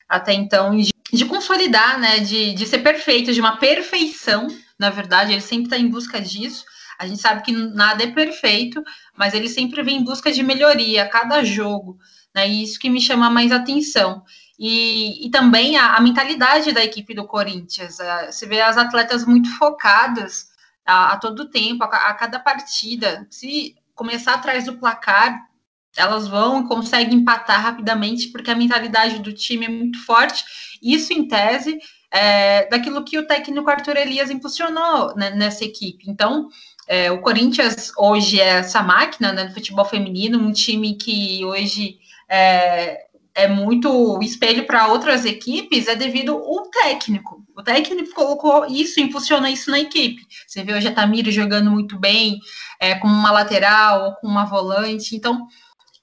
até 0.08 0.32
então, 0.32 0.76
de, 0.76 0.90
de 1.12 1.24
consolidar, 1.24 1.98
né, 1.98 2.20
de, 2.20 2.54
de 2.54 2.66
ser 2.66 2.78
perfeito, 2.78 3.32
de 3.32 3.40
uma 3.40 3.56
perfeição, 3.56 4.46
na 4.78 4.90
verdade, 4.90 5.32
ele 5.32 5.40
sempre 5.40 5.64
está 5.64 5.76
em 5.76 5.88
busca 5.88 6.20
disso. 6.20 6.64
A 6.98 7.06
gente 7.06 7.20
sabe 7.20 7.42
que 7.42 7.52
nada 7.52 8.04
é 8.04 8.08
perfeito, 8.08 8.82
mas 9.16 9.34
ele 9.34 9.48
sempre 9.48 9.82
vem 9.82 9.98
em 9.98 10.04
busca 10.04 10.30
de 10.30 10.42
melhoria 10.42 11.04
a 11.04 11.08
cada 11.08 11.42
jogo, 11.44 11.98
Né? 12.34 12.48
E 12.48 12.62
isso 12.62 12.78
que 12.78 12.90
me 12.90 13.00
chama 13.00 13.30
mais 13.30 13.50
atenção. 13.50 14.22
E, 14.58 15.26
e 15.26 15.30
também 15.30 15.76
a, 15.76 15.94
a, 15.94 16.00
mentalidade 16.00 16.72
da 16.72 16.84
equipe 16.84 17.14
do 17.14 17.26
Corinthians. 17.26 18.00
A, 18.00 18.32
você 18.32 18.46
vê 18.46 18.60
as 18.60 18.76
atletas 18.76 19.24
muito 19.24 19.48
focadas 19.56 20.48
a, 20.84 21.12
a 21.12 21.16
todo 21.16 21.48
tempo, 21.48 21.84
a, 21.84 21.86
a, 21.86 22.14
cada 22.14 22.40
partida. 22.40 23.26
Se 23.30 23.76
começar 23.94 24.34
atrás 24.34 24.64
do 24.64 24.76
placar, 24.76 25.46
elas 25.96 26.26
vão 26.26 26.60
e 26.60 26.68
conseguem 26.68 27.18
empatar 27.18 27.62
rapidamente, 27.62 28.28
porque 28.28 28.50
a 28.50 28.56
mentalidade 28.56 29.20
do 29.20 29.32
time 29.32 29.66
é 29.66 29.68
muito 29.68 30.04
forte. 30.04 30.44
Isso, 30.82 31.12
em 31.12 31.28
tese, 31.28 31.78
é, 32.10 32.68
daquilo 32.68 33.04
que 33.04 33.18
o 33.18 33.26
técnico 33.26 33.70
Arthur 33.70 33.96
Elias 33.96 34.30
impulsionou 34.30 35.14
né, 35.14 35.30
nessa 35.30 35.64
equipe. 35.64 36.04
Então, 36.08 36.48
é, 36.86 37.10
o 37.12 37.20
Corinthians 37.20 37.92
hoje 37.96 38.40
é 38.40 38.58
essa 38.58 38.82
máquina 38.82 39.32
né, 39.32 39.44
do 39.44 39.54
futebol 39.54 39.84
feminino, 39.84 40.38
um 40.38 40.52
time 40.52 40.96
que 40.96 41.44
hoje 41.44 41.98
é, 42.28 43.07
é 43.38 43.46
muito 43.46 44.18
espelho 44.20 44.66
para 44.66 44.88
outras 44.88 45.24
equipes, 45.24 45.86
é 45.86 45.94
devido 45.94 46.32
ao 46.32 46.68
técnico. 46.70 47.44
O 47.56 47.62
técnico 47.62 48.12
colocou 48.12 48.66
isso, 48.66 48.98
impulsiona 48.98 49.48
isso 49.48 49.70
na 49.70 49.78
equipe. 49.78 50.26
Você 50.44 50.64
vê 50.64 50.74
hoje 50.74 50.88
a 50.88 50.92
Tamiri 50.92 51.30
jogando 51.30 51.70
muito 51.70 51.96
bem, 51.96 52.40
é, 52.80 52.96
com 52.96 53.06
uma 53.06 53.30
lateral 53.30 54.06
ou 54.06 54.14
com 54.16 54.26
uma 54.26 54.44
volante. 54.44 55.14
Então, 55.14 55.46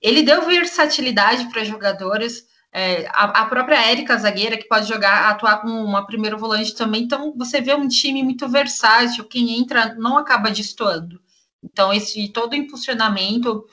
ele 0.01 0.23
deu 0.23 0.45
versatilidade 0.45 1.49
para 1.49 1.65
jogadoras. 1.65 2.45
É, 2.71 3.05
a, 3.09 3.41
a, 3.41 3.45
própria 3.47 3.85
Érica, 3.85 4.17
zagueira, 4.17 4.55
que 4.55 4.69
pode 4.69 4.87
jogar, 4.87 5.29
atuar 5.29 5.57
como 5.57 5.73
uma 5.83 6.07
primeira 6.07 6.37
volante 6.37 6.73
também. 6.73 7.03
Então, 7.03 7.33
você 7.35 7.59
vê 7.59 7.75
um 7.75 7.89
time 7.89 8.23
muito 8.23 8.47
versátil, 8.47 9.25
quem 9.25 9.59
entra 9.59 9.93
não 9.95 10.17
acaba 10.17 10.49
destoando. 10.49 11.19
Então, 11.61 11.91
esse 11.91 12.29
todo 12.29 12.53
o 12.53 12.55
impulsionamento 12.55 13.65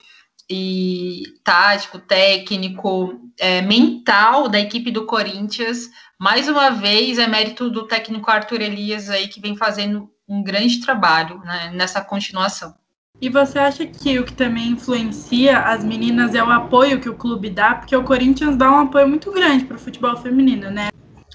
e 0.53 1.23
tático, 1.43 1.99
técnico, 1.99 3.19
é, 3.39 3.63
mental 3.63 4.49
da 4.49 4.61
equipe 4.61 4.91
do 4.91 5.07
Corinthians, 5.07 5.89
mais 6.19 6.49
uma 6.49 6.71
vez 6.71 7.19
é 7.19 7.27
mérito 7.27 7.71
do 7.71 7.87
técnico 7.87 8.31
Arthur 8.31 8.61
Elias 8.61 9.09
aí, 9.09 9.29
que 9.29 9.41
vem 9.41 9.57
fazendo 9.57 10.11
um 10.29 10.43
grande 10.43 10.81
trabalho 10.81 11.39
né, 11.39 11.73
nessa 11.75 12.03
continuação. 12.03 12.75
E 13.21 13.29
você 13.29 13.59
acha 13.59 13.87
que 13.87 14.19
o 14.19 14.25
que 14.25 14.33
também 14.33 14.71
influencia 14.71 15.59
as 15.59 15.83
meninas 15.85 16.35
é 16.35 16.43
o 16.43 16.51
apoio 16.51 17.01
que 17.01 17.09
o 17.09 17.15
clube 17.15 17.49
dá? 17.49 17.77
Porque 17.77 17.97
o 17.97 18.03
Corinthians 18.03 18.57
dá 18.57 18.71
um 18.71 18.81
apoio 18.81 19.09
muito 19.09 19.31
grande 19.33 19.65
para 19.65 19.77
o 19.77 19.81
futebol 19.81 20.17
feminino, 20.17 20.71
né? 20.71 20.89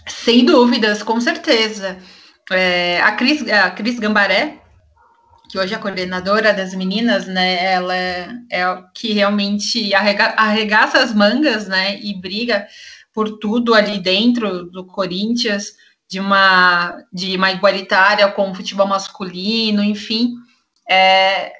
Sem 0.06 0.46
dúvidas, 0.46 1.02
com 1.02 1.20
certeza. 1.20 1.98
É, 2.52 3.02
a, 3.02 3.14
Cris, 3.14 3.48
a 3.50 3.72
Cris 3.72 4.00
Gambaré, 4.00 4.62
que 5.50 5.58
hoje 5.58 5.74
é 5.74 5.78
a 5.78 5.80
coordenadora 5.80 6.54
das 6.54 6.74
meninas, 6.74 7.26
né? 7.26 7.74
Ela 7.74 7.96
é, 7.96 8.30
é 8.52 8.84
que 8.94 9.14
realmente 9.14 9.94
arrega, 9.94 10.34
arregaça 10.38 11.00
as 11.00 11.14
mangas, 11.14 11.68
né? 11.68 12.00
E 12.02 12.14
briga 12.14 12.68
por 13.14 13.40
tudo 13.40 13.74
ali 13.74 14.00
dentro 14.00 14.66
do 14.66 14.86
Corinthians, 14.86 15.74
de 16.08 16.20
uma, 16.20 17.04
de 17.12 17.36
uma 17.36 17.52
igualitária 17.52 18.30
com 18.32 18.52
o 18.52 18.56
futebol 18.56 18.88
masculino, 18.88 19.84
enfim. 19.84 20.36
É, 20.88 21.52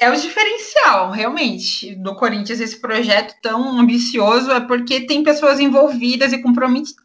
é 0.00 0.10
o 0.10 0.16
diferencial, 0.16 1.10
realmente, 1.10 1.94
do 1.96 2.14
Corinthians, 2.16 2.60
esse 2.60 2.80
projeto 2.80 3.34
tão 3.42 3.78
ambicioso, 3.78 4.50
é 4.50 4.60
porque 4.60 5.06
tem 5.06 5.22
pessoas 5.22 5.60
envolvidas 5.60 6.32
e 6.32 6.42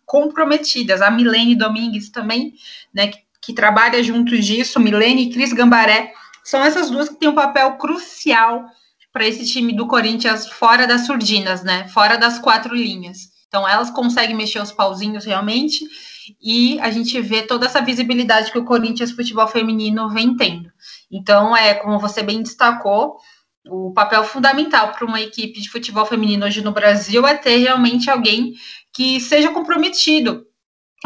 comprometidas. 0.05 1.01
A 1.01 1.11
Milene 1.11 1.55
Domingues 1.55 2.09
também, 2.09 2.53
né, 2.93 3.07
que, 3.07 3.19
que 3.41 3.53
trabalha 3.53 4.01
junto 4.01 4.37
disso, 4.39 4.79
Milene 4.79 5.23
e 5.23 5.29
Cris 5.31 5.53
Gambaré, 5.53 6.13
são 6.43 6.63
essas 6.63 6.89
duas 6.89 7.09
que 7.09 7.15
têm 7.15 7.29
um 7.29 7.35
papel 7.35 7.73
crucial 7.73 8.65
para 9.11 9.27
esse 9.27 9.45
time 9.45 9.73
do 9.73 9.87
Corinthians 9.87 10.47
fora 10.47 10.85
das 10.85 11.05
surdinas, 11.05 11.63
né, 11.63 11.87
fora 11.87 12.17
das 12.17 12.39
quatro 12.39 12.75
linhas. 12.75 13.29
Então, 13.47 13.67
elas 13.67 13.89
conseguem 13.89 14.35
mexer 14.35 14.61
os 14.61 14.71
pauzinhos 14.71 15.25
realmente, 15.25 15.83
e 16.39 16.79
a 16.81 16.91
gente 16.91 17.19
vê 17.19 17.41
toda 17.41 17.65
essa 17.65 17.81
visibilidade 17.81 18.51
que 18.51 18.59
o 18.59 18.65
Corinthians 18.65 19.11
Futebol 19.11 19.47
Feminino 19.47 20.09
vem 20.09 20.35
tendo. 20.35 20.71
Então, 21.11 21.57
é 21.57 21.73
como 21.73 21.99
você 21.99 22.21
bem 22.21 22.43
destacou, 22.43 23.17
o 23.67 23.91
papel 23.91 24.23
fundamental 24.23 24.91
para 24.91 25.05
uma 25.05 25.19
equipe 25.19 25.59
de 25.59 25.69
futebol 25.69 26.05
feminino 26.05 26.45
hoje 26.45 26.61
no 26.61 26.71
Brasil 26.71 27.27
é 27.27 27.35
ter 27.35 27.57
realmente 27.57 28.09
alguém 28.09 28.53
que 28.93 29.19
seja 29.19 29.51
comprometido. 29.51 30.45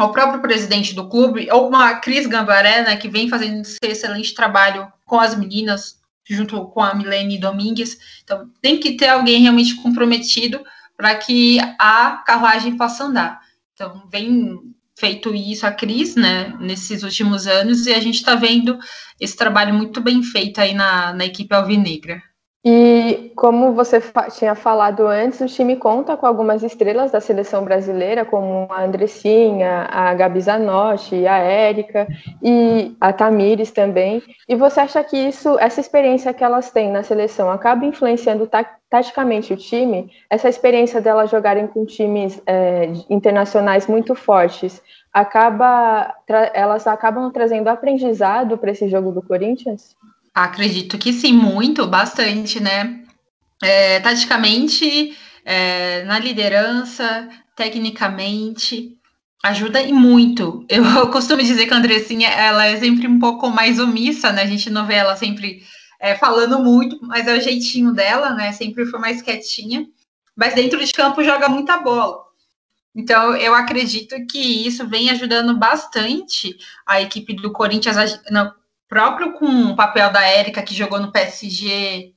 O 0.00 0.08
próprio 0.08 0.42
presidente 0.42 0.94
do 0.94 1.08
clube, 1.08 1.48
ou 1.52 1.68
uma 1.68 1.94
Cris 1.96 2.26
Gambaré, 2.26 2.82
né, 2.82 2.96
que 2.96 3.08
vem 3.08 3.28
fazendo 3.28 3.60
esse 3.60 3.78
excelente 3.82 4.34
trabalho 4.34 4.92
com 5.04 5.20
as 5.20 5.36
meninas, 5.36 6.00
junto 6.28 6.66
com 6.66 6.82
a 6.82 6.94
Milene 6.94 7.38
Domingues. 7.38 7.96
Então, 8.24 8.50
tem 8.60 8.80
que 8.80 8.96
ter 8.96 9.08
alguém 9.08 9.42
realmente 9.42 9.76
comprometido 9.76 10.64
para 10.96 11.14
que 11.14 11.58
a 11.78 12.22
carruagem 12.26 12.76
possa 12.76 13.04
andar. 13.04 13.40
Então, 13.72 14.02
vem 14.10 14.58
feito 14.98 15.34
isso 15.34 15.66
a 15.66 15.72
Cris, 15.72 16.16
né, 16.16 16.52
nesses 16.60 17.02
últimos 17.02 17.46
anos, 17.46 17.86
e 17.86 17.92
a 17.92 18.00
gente 18.00 18.16
está 18.16 18.34
vendo 18.34 18.78
esse 19.20 19.36
trabalho 19.36 19.74
muito 19.74 20.00
bem 20.00 20.22
feito 20.22 20.60
aí 20.60 20.74
na, 20.74 21.12
na 21.12 21.24
equipe 21.24 21.54
alvinegra. 21.54 22.22
E 22.66 23.30
como 23.36 23.74
você 23.74 24.00
tinha 24.38 24.54
falado 24.54 25.06
antes, 25.06 25.38
o 25.42 25.46
time 25.46 25.76
conta 25.76 26.16
com 26.16 26.24
algumas 26.24 26.62
estrelas 26.62 27.12
da 27.12 27.20
seleção 27.20 27.62
brasileira, 27.62 28.24
como 28.24 28.66
a 28.70 28.84
Andressinha, 28.84 29.86
a 29.90 30.14
Gabi 30.14 30.40
Zanotti, 30.40 31.26
a 31.26 31.36
Érica 31.36 32.08
e 32.42 32.96
a 32.98 33.12
Tamires 33.12 33.70
também. 33.70 34.22
E 34.48 34.56
você 34.56 34.80
acha 34.80 35.04
que 35.04 35.14
isso, 35.14 35.58
essa 35.58 35.78
experiência 35.78 36.32
que 36.32 36.42
elas 36.42 36.70
têm 36.70 36.90
na 36.90 37.02
seleção 37.02 37.50
acaba 37.50 37.84
influenciando 37.84 38.48
taticamente 38.88 39.52
o 39.52 39.58
time? 39.58 40.10
Essa 40.30 40.48
experiência 40.48 41.02
delas 41.02 41.28
jogarem 41.30 41.66
com 41.66 41.84
times 41.84 42.40
é, 42.46 42.86
internacionais 43.10 43.86
muito 43.86 44.14
fortes, 44.14 44.82
acaba, 45.12 46.14
elas 46.54 46.86
acabam 46.86 47.30
trazendo 47.30 47.68
aprendizado 47.68 48.56
para 48.56 48.70
esse 48.70 48.88
jogo 48.88 49.12
do 49.12 49.20
Corinthians? 49.22 49.94
Acredito 50.34 50.98
que 50.98 51.12
sim, 51.12 51.32
muito, 51.32 51.86
bastante, 51.86 52.58
né? 52.60 53.04
É, 53.62 54.00
taticamente, 54.00 55.16
é, 55.44 56.02
na 56.04 56.18
liderança, 56.18 57.28
tecnicamente, 57.54 58.98
ajuda 59.44 59.80
e 59.80 59.92
muito. 59.92 60.66
Eu, 60.68 61.08
costumo 61.10 61.40
dizer 61.42 61.66
que 61.66 61.74
a 61.74 61.76
Andressinha, 61.76 62.28
ela 62.28 62.66
é 62.66 62.76
sempre 62.76 63.06
um 63.06 63.20
pouco 63.20 63.48
mais 63.48 63.78
omissa, 63.78 64.32
né? 64.32 64.42
A 64.42 64.46
gente 64.46 64.68
não 64.70 64.86
vê 64.86 64.94
ela 64.94 65.16
sempre 65.16 65.62
é, 66.00 66.16
falando 66.16 66.58
muito, 66.58 66.98
mas 67.02 67.28
é 67.28 67.36
o 67.36 67.40
jeitinho 67.40 67.92
dela, 67.92 68.30
né? 68.30 68.52
Sempre 68.52 68.86
foi 68.86 68.98
mais 68.98 69.22
quietinha. 69.22 69.86
Mas 70.34 70.54
dentro 70.54 70.84
de 70.84 70.92
campo 70.92 71.22
joga 71.22 71.48
muita 71.48 71.78
bola. 71.78 72.24
Então, 72.92 73.36
eu 73.36 73.54
acredito 73.54 74.14
que 74.26 74.66
isso 74.66 74.86
vem 74.86 75.10
ajudando 75.10 75.56
bastante 75.56 76.56
a 76.86 77.00
equipe 77.00 77.34
do 77.34 77.52
Corinthians, 77.52 77.96
próprio 78.94 79.32
com 79.32 79.46
o 79.72 79.74
papel 79.74 80.12
da 80.12 80.22
Érica, 80.22 80.62
que 80.62 80.72
jogou 80.72 81.00
no 81.00 81.10
PSG, 81.10 82.14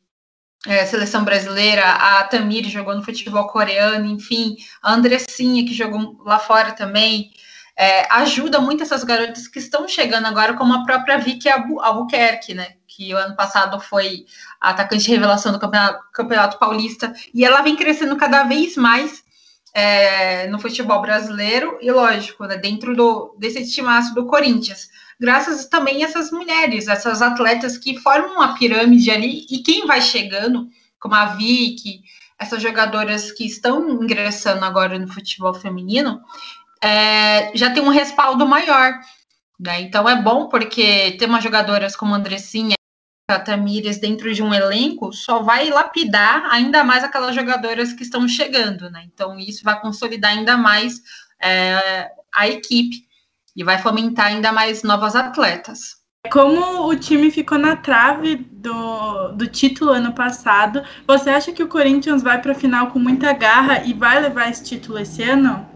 é, 0.67 0.85
seleção 0.85 1.23
brasileira, 1.23 1.81
a 1.83 2.23
Tamir 2.25 2.69
jogou 2.69 2.95
no 2.95 3.03
futebol 3.03 3.47
coreano, 3.47 4.05
enfim, 4.05 4.55
a 4.83 4.93
Andressinha, 4.93 5.65
que 5.65 5.73
jogou 5.73 6.21
lá 6.23 6.37
fora 6.37 6.73
também, 6.73 7.31
é, 7.75 8.05
ajuda 8.13 8.59
muito 8.59 8.83
essas 8.83 9.03
garotas 9.03 9.47
que 9.47 9.57
estão 9.57 9.87
chegando 9.87 10.27
agora, 10.27 10.53
como 10.53 10.71
a 10.71 10.85
própria 10.85 11.17
Vicky 11.17 11.49
Albuquerque, 11.49 12.53
né? 12.53 12.75
Que 12.87 13.11
o 13.11 13.17
ano 13.17 13.35
passado 13.35 13.79
foi 13.79 14.25
a 14.61 14.69
atacante 14.69 15.09
revelação 15.09 15.51
do 15.51 15.59
Campeonato, 15.59 16.03
Campeonato 16.13 16.59
Paulista, 16.59 17.11
e 17.33 17.43
ela 17.43 17.63
vem 17.63 17.75
crescendo 17.75 18.15
cada 18.17 18.43
vez 18.43 18.77
mais 18.77 19.23
é, 19.73 20.45
no 20.47 20.59
futebol 20.59 21.01
brasileiro, 21.01 21.79
e 21.81 21.91
lógico, 21.91 22.45
né, 22.45 22.55
dentro 22.55 22.95
do, 22.95 23.35
desse 23.39 23.67
timaço 23.67 24.13
do 24.13 24.27
Corinthians 24.27 24.89
graças 25.19 25.65
também 25.65 26.03
a 26.03 26.07
essas 26.07 26.31
mulheres, 26.31 26.87
essas 26.87 27.21
atletas 27.21 27.77
que 27.77 27.99
formam 27.99 28.35
uma 28.35 28.57
pirâmide 28.57 29.09
ali, 29.11 29.45
e 29.49 29.59
quem 29.59 29.85
vai 29.85 30.01
chegando, 30.01 30.67
como 30.99 31.15
a 31.15 31.25
Vicky, 31.25 32.01
essas 32.39 32.61
jogadoras 32.61 33.31
que 33.31 33.45
estão 33.45 33.89
ingressando 33.89 34.63
agora 34.63 34.97
no 34.99 35.07
futebol 35.07 35.53
feminino, 35.53 36.21
é, 36.83 37.55
já 37.55 37.71
tem 37.71 37.81
um 37.81 37.89
respaldo 37.89 38.45
maior. 38.45 38.93
Né? 39.59 39.81
Então 39.81 40.07
é 40.07 40.21
bom 40.21 40.47
porque 40.47 41.15
ter 41.17 41.25
umas 41.25 41.43
jogadoras 41.43 41.95
como 41.95 42.13
a 42.13 42.17
Andressinha, 42.17 42.75
a 43.29 43.39
Tamires 43.39 43.99
dentro 43.99 44.33
de 44.33 44.41
um 44.43 44.53
elenco 44.53 45.11
só 45.11 45.41
vai 45.41 45.69
lapidar 45.69 46.45
ainda 46.51 46.83
mais 46.83 47.03
aquelas 47.03 47.35
jogadoras 47.35 47.91
que 47.91 48.03
estão 48.03 48.27
chegando. 48.27 48.89
Né? 48.91 49.03
Então 49.11 49.37
isso 49.39 49.63
vai 49.63 49.79
consolidar 49.81 50.31
ainda 50.31 50.55
mais 50.55 51.01
é, 51.41 52.11
a 52.31 52.47
equipe 52.47 53.06
e 53.57 53.63
vai 53.63 53.79
fomentar 53.79 54.27
ainda 54.27 54.51
mais 54.51 54.83
novas 54.83 55.15
atletas. 55.15 55.97
Como 56.31 56.87
o 56.87 56.95
time 56.95 57.31
ficou 57.31 57.57
na 57.57 57.75
trave 57.75 58.35
do, 58.35 59.29
do 59.29 59.47
título 59.47 59.91
ano 59.91 60.13
passado, 60.13 60.83
você 61.07 61.31
acha 61.31 61.51
que 61.51 61.63
o 61.63 61.67
Corinthians 61.67 62.21
vai 62.21 62.39
para 62.39 62.51
a 62.51 62.55
final 62.55 62.91
com 62.91 62.99
muita 62.99 63.33
garra 63.33 63.83
e 63.83 63.93
vai 63.93 64.21
levar 64.21 64.49
esse 64.49 64.63
título 64.63 64.99
esse 64.99 65.23
ano? 65.23 65.67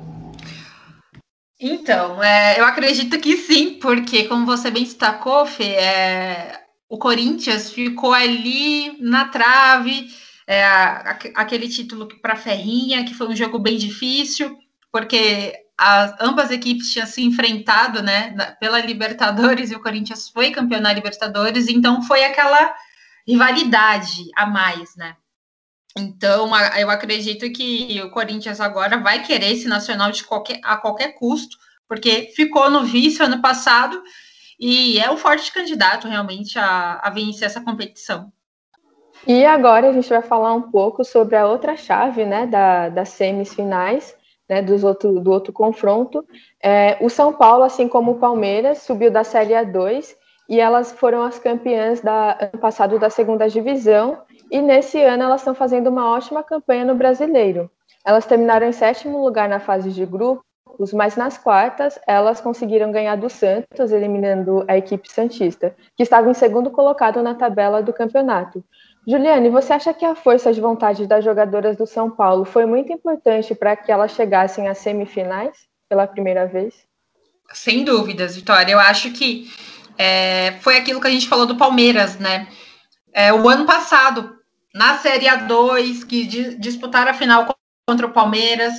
Então, 1.59 2.21
é, 2.21 2.59
eu 2.59 2.65
acredito 2.65 3.19
que 3.19 3.37
sim, 3.37 3.79
porque 3.79 4.25
como 4.25 4.45
você 4.45 4.69
bem 4.69 4.83
destacou, 4.83 5.45
Fê, 5.45 5.73
é, 5.75 6.61
o 6.89 6.97
Corinthians 6.97 7.71
ficou 7.71 8.13
ali 8.13 8.97
na 8.99 9.25
trave, 9.25 10.07
é, 10.45 10.63
aquele 11.35 11.67
título 11.67 12.07
para 12.21 12.35
Ferrinha, 12.35 13.05
que 13.05 13.13
foi 13.13 13.27
um 13.27 13.35
jogo 13.35 13.57
bem 13.57 13.77
difícil, 13.77 14.57
porque 14.91 15.53
as, 15.81 16.15
ambas 16.21 16.51
equipes 16.51 16.93
tinham 16.93 17.07
se 17.07 17.23
enfrentado, 17.23 18.03
né, 18.03 18.35
pela 18.59 18.79
Libertadores 18.79 19.71
e 19.71 19.75
o 19.75 19.81
Corinthians 19.81 20.29
foi 20.29 20.51
campeão 20.51 20.79
na 20.79 20.93
Libertadores, 20.93 21.67
então 21.67 22.03
foi 22.03 22.23
aquela 22.23 22.71
rivalidade 23.27 24.29
a 24.35 24.45
mais, 24.45 24.95
né? 24.95 25.15
Então, 25.97 26.49
eu 26.77 26.89
acredito 26.89 27.51
que 27.51 27.99
o 28.03 28.11
Corinthians 28.11 28.61
agora 28.61 28.97
vai 28.99 29.23
querer 29.23 29.51
esse 29.51 29.67
nacional 29.67 30.11
de 30.11 30.23
qualquer, 30.23 30.59
a 30.63 30.77
qualquer 30.77 31.15
custo, 31.15 31.57
porque 31.87 32.31
ficou 32.35 32.69
no 32.69 32.83
vice 32.83 33.21
ano 33.23 33.41
passado 33.41 34.01
e 34.59 34.99
é 34.99 35.09
o 35.09 35.17
forte 35.17 35.51
candidato 35.51 36.07
realmente 36.07 36.59
a, 36.59 36.99
a 37.01 37.09
vencer 37.09 37.47
essa 37.47 37.59
competição. 37.59 38.31
E 39.25 39.43
agora 39.43 39.89
a 39.89 39.93
gente 39.93 40.07
vai 40.07 40.21
falar 40.21 40.53
um 40.53 40.61
pouco 40.61 41.03
sobre 41.03 41.35
a 41.35 41.47
outra 41.47 41.75
chave, 41.75 42.23
né, 42.23 42.45
da, 42.45 42.89
das 42.89 43.09
semifinais, 43.09 44.15
né, 44.51 44.61
dos 44.61 44.83
outro, 44.83 45.21
do 45.21 45.31
outro 45.31 45.53
confronto. 45.53 46.25
É, 46.61 46.97
o 46.99 47.09
São 47.09 47.31
Paulo, 47.31 47.63
assim 47.63 47.87
como 47.87 48.11
o 48.11 48.19
Palmeiras, 48.19 48.79
subiu 48.79 49.09
da 49.09 49.23
Série 49.23 49.53
A2 49.53 50.13
e 50.49 50.59
elas 50.59 50.91
foram 50.91 51.23
as 51.23 51.39
campeãs 51.39 52.01
da 52.01 52.37
ano 52.37 52.59
passado 52.59 52.99
da 52.99 53.09
segunda 53.09 53.47
divisão 53.47 54.17
e 54.51 54.61
nesse 54.61 55.01
ano 55.01 55.23
elas 55.23 55.39
estão 55.39 55.55
fazendo 55.55 55.87
uma 55.87 56.09
ótima 56.09 56.43
campanha 56.43 56.83
no 56.83 56.95
Brasileiro. 56.95 57.71
Elas 58.05 58.25
terminaram 58.25 58.67
em 58.67 58.73
sétimo 58.73 59.23
lugar 59.23 59.47
na 59.47 59.61
fase 59.61 59.89
de 59.89 60.05
grupos, 60.05 60.91
mas 60.91 61.15
nas 61.15 61.37
quartas 61.37 61.97
elas 62.05 62.41
conseguiram 62.41 62.91
ganhar 62.91 63.15
do 63.15 63.29
Santos, 63.29 63.93
eliminando 63.93 64.65
a 64.67 64.75
equipe 64.75 65.09
santista, 65.09 65.73
que 65.95 66.03
estava 66.03 66.29
em 66.29 66.33
segundo 66.33 66.69
colocado 66.69 67.23
na 67.23 67.35
tabela 67.35 67.81
do 67.81 67.93
campeonato. 67.93 68.61
Juliane, 69.07 69.49
você 69.49 69.73
acha 69.73 69.93
que 69.93 70.05
a 70.05 70.15
força 70.15 70.53
de 70.53 70.61
vontade 70.61 71.07
das 71.07 71.25
jogadoras 71.25 71.75
do 71.75 71.87
São 71.87 72.09
Paulo 72.09 72.45
foi 72.45 72.65
muito 72.65 72.93
importante 72.93 73.55
para 73.55 73.75
que 73.75 73.91
elas 73.91 74.11
chegassem 74.11 74.67
às 74.67 74.77
semifinais 74.77 75.57
pela 75.89 76.05
primeira 76.05 76.45
vez? 76.45 76.75
Sem 77.51 77.83
dúvidas, 77.83 78.35
Vitória. 78.35 78.71
Eu 78.71 78.79
acho 78.79 79.11
que 79.11 79.51
é, 79.97 80.53
foi 80.61 80.77
aquilo 80.77 81.01
que 81.01 81.07
a 81.07 81.11
gente 81.11 81.27
falou 81.27 81.45
do 81.45 81.57
Palmeiras, 81.57 82.17
né? 82.17 82.47
É, 83.13 83.33
o 83.33 83.49
ano 83.49 83.65
passado, 83.65 84.35
na 84.73 84.97
Série 84.99 85.25
A2, 85.25 86.05
que 86.05 86.25
di 86.25 86.55
disputaram 86.55 87.11
a 87.11 87.15
final 87.15 87.47
contra 87.87 88.05
o 88.05 88.13
Palmeiras, 88.13 88.73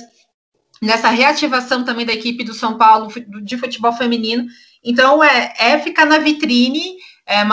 nessa 0.81 1.09
reativação 1.09 1.83
também 1.83 2.05
da 2.05 2.13
equipe 2.13 2.43
do 2.43 2.53
São 2.53 2.77
Paulo 2.77 3.09
de 3.43 3.57
futebol 3.57 3.93
feminino. 3.93 4.45
Então, 4.83 5.23
é, 5.23 5.53
é 5.57 5.79
ficar 5.79 6.05
na 6.05 6.17
vitrine 6.17 6.97
é, 7.25 7.43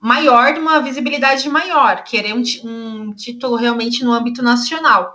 maior, 0.00 0.54
de 0.54 0.60
uma 0.60 0.80
visibilidade 0.80 1.48
maior, 1.48 2.02
querer 2.02 2.34
um, 2.34 2.42
um 2.64 3.12
título 3.12 3.56
realmente 3.56 4.02
no 4.02 4.12
âmbito 4.12 4.42
nacional. 4.42 5.14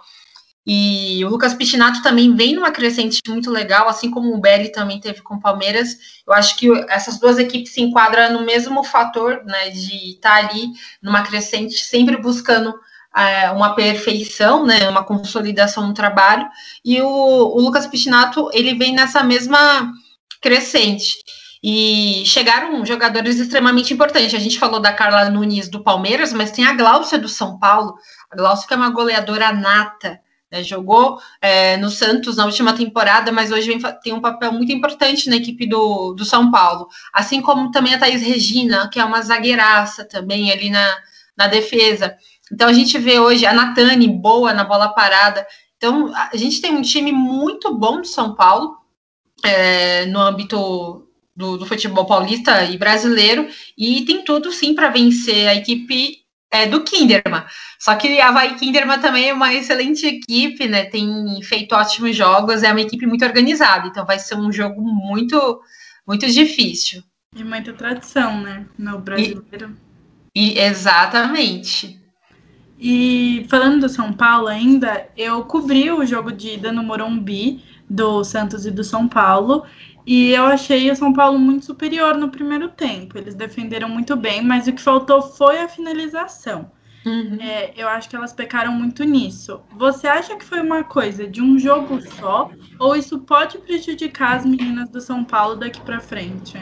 E 0.67 1.23
o 1.23 1.29
Lucas 1.29 1.53
Pichinato 1.53 2.01
também 2.01 2.35
vem 2.35 2.55
numa 2.55 2.71
crescente 2.71 3.19
muito 3.27 3.51
legal, 3.51 3.87
assim 3.87 4.09
como 4.09 4.33
o 4.33 4.39
Belli 4.39 4.71
também 4.71 4.99
teve 4.99 5.21
com 5.21 5.35
o 5.35 5.39
Palmeiras. 5.39 5.95
Eu 6.25 6.33
acho 6.33 6.57
que 6.57 6.67
essas 6.89 7.19
duas 7.19 7.37
equipes 7.37 7.71
se 7.71 7.81
enquadram 7.81 8.33
no 8.33 8.45
mesmo 8.45 8.83
fator, 8.83 9.43
né, 9.45 9.69
de 9.69 10.13
estar 10.13 10.41
tá 10.41 10.47
ali 10.47 10.69
numa 11.01 11.21
crescente, 11.21 11.75
sempre 11.83 12.17
buscando 12.17 12.73
é, 13.15 13.51
uma 13.51 13.75
perfeição, 13.75 14.65
né, 14.65 14.89
uma 14.89 15.03
consolidação 15.03 15.87
no 15.87 15.93
trabalho. 15.93 16.47
E 16.83 16.99
o, 16.99 17.07
o 17.07 17.61
Lucas 17.61 17.85
Pichinato, 17.85 18.49
ele 18.51 18.73
vem 18.73 18.93
nessa 18.95 19.23
mesma 19.23 19.91
crescente. 20.41 21.15
E 21.67 22.24
chegaram 22.27 22.86
jogadores 22.86 23.39
extremamente 23.39 23.91
importantes. 23.91 24.36
A 24.36 24.39
gente 24.39 24.60
falou 24.60 24.79
da 24.79 24.93
Carla 24.93 25.31
Nunes 25.31 25.67
do 25.67 25.81
Palmeiras, 25.81 26.31
mas 26.31 26.51
tem 26.51 26.63
a 26.63 26.74
Gláucia 26.74 27.17
do 27.17 27.27
São 27.27 27.57
Paulo. 27.57 27.95
A 28.29 28.36
Gláucia 28.36 28.67
que 28.67 28.75
é 28.75 28.77
uma 28.77 28.91
goleadora 28.91 29.51
nata. 29.51 30.19
Né? 30.51 30.62
Jogou 30.62 31.19
é, 31.41 31.75
no 31.77 31.89
Santos 31.89 32.38
na 32.38 32.45
última 32.45 32.74
temporada, 32.74 33.31
mas 33.31 33.51
hoje 33.51 33.67
vem, 33.67 33.79
tem 34.03 34.13
um 34.13 34.22
papel 34.22 34.51
muito 34.51 34.72
importante 34.72 35.27
na 35.27 35.37
equipe 35.37 35.68
do, 35.68 36.13
do 36.13 36.24
São 36.24 36.51
Paulo. 36.51 36.87
Assim 37.11 37.42
como 37.42 37.72
também 37.72 37.96
a 37.96 37.98
Thaís 37.98 38.22
Regina, 38.22 38.87
que 38.87 39.00
é 39.00 39.03
uma 39.03 39.24
zagueiraça 39.24 40.05
também 40.05 40.51
ali 40.51 40.70
na, 40.70 40.96
na 41.35 41.48
defesa. 41.48 42.16
Então 42.53 42.70
a 42.70 42.74
gente 42.74 42.96
vê 43.00 43.18
hoje 43.18 43.44
a 43.44 43.53
Natane 43.53 44.07
boa 44.07 44.53
na 44.53 44.63
bola 44.63 44.89
parada. 44.89 45.44
Então 45.77 46.13
a 46.13 46.37
gente 46.37 46.61
tem 46.61 46.75
um 46.75 46.83
time 46.83 47.11
muito 47.11 47.74
bom 47.74 48.01
do 48.01 48.07
São 48.07 48.35
Paulo 48.35 48.77
é, 49.44 50.05
no 50.05 50.22
âmbito 50.22 51.05
do, 51.35 51.57
do, 51.57 51.65
futebol 51.65 52.05
paulista 52.05 52.63
e 52.63 52.77
brasileiro, 52.77 53.48
e 53.77 54.05
tem 54.05 54.24
tudo 54.24 54.51
sim 54.51 54.74
para 54.74 54.89
vencer 54.89 55.48
a 55.48 55.55
equipe 55.55 56.19
é, 56.51 56.65
do 56.65 56.83
Kinderman. 56.83 57.43
Só 57.79 57.95
que 57.95 58.19
a 58.19 58.31
Vai 58.31 58.55
Kinderman 58.55 59.00
também 59.00 59.29
é 59.29 59.33
uma 59.33 59.53
excelente 59.53 60.05
equipe, 60.05 60.67
né? 60.67 60.85
Tem 60.85 61.41
feito 61.43 61.75
ótimos 61.75 62.15
jogos, 62.15 62.63
é 62.63 62.71
uma 62.71 62.81
equipe 62.81 63.05
muito 63.05 63.25
organizada, 63.25 63.87
então 63.87 64.05
vai 64.05 64.19
ser 64.19 64.35
um 64.35 64.51
jogo 64.51 64.81
muito, 64.81 65.61
muito 66.07 66.25
difícil. 66.27 67.03
E 67.35 67.43
muita 67.43 67.74
tradição, 67.74 68.41
né? 68.41 68.65
No 68.77 69.00
brasileiro. 69.00 69.75
E, 70.33 70.53
e 70.53 70.59
exatamente. 70.59 72.00
E 72.79 73.45
falando 73.50 73.81
do 73.81 73.89
São 73.89 74.13
Paulo 74.13 74.48
ainda, 74.48 75.07
eu 75.15 75.43
cobri 75.43 75.91
o 75.91 76.05
jogo 76.05 76.31
de 76.31 76.53
ida 76.53 76.71
no 76.71 76.83
Morumbi 76.83 77.63
do 77.89 78.24
Santos 78.24 78.65
e 78.65 78.71
do 78.71 78.83
São 78.83 79.07
Paulo. 79.07 79.65
E 80.05 80.31
eu 80.31 80.46
achei 80.46 80.89
o 80.91 80.96
São 80.96 81.11
Paulo 81.11 81.39
muito 81.39 81.65
superior 81.65 82.15
no 82.15 82.29
primeiro 82.29 82.70
tempo. 82.70 83.18
Eles 83.18 83.33
defenderam 83.33 83.89
muito 83.89 84.15
bem, 84.15 84.44
mas 84.44 84.68
o 84.68 84.74
que 84.74 84.81
faltou 84.81 85.22
foi 85.22 85.59
a 85.59 85.68
finalização. 85.68 86.72
Uhum. 87.05 87.37
É, 87.39 87.72
eu 87.77 87.87
acho 87.87 88.09
que 88.09 88.15
elas 88.15 88.33
pecaram 88.33 88.72
muito 88.72 89.03
nisso. 89.03 89.61
Você 89.77 90.07
acha 90.07 90.35
que 90.35 90.44
foi 90.44 90.61
uma 90.61 90.83
coisa 90.83 91.27
de 91.27 91.41
um 91.41 91.57
jogo 91.57 92.01
só? 92.01 92.51
Ou 92.79 92.96
isso 92.96 93.20
pode 93.20 93.59
prejudicar 93.59 94.37
as 94.37 94.46
meninas 94.46 94.89
do 94.89 95.00
São 95.00 95.24
Paulo 95.24 95.55
daqui 95.55 95.79
para 95.81 96.00
frente? 96.00 96.59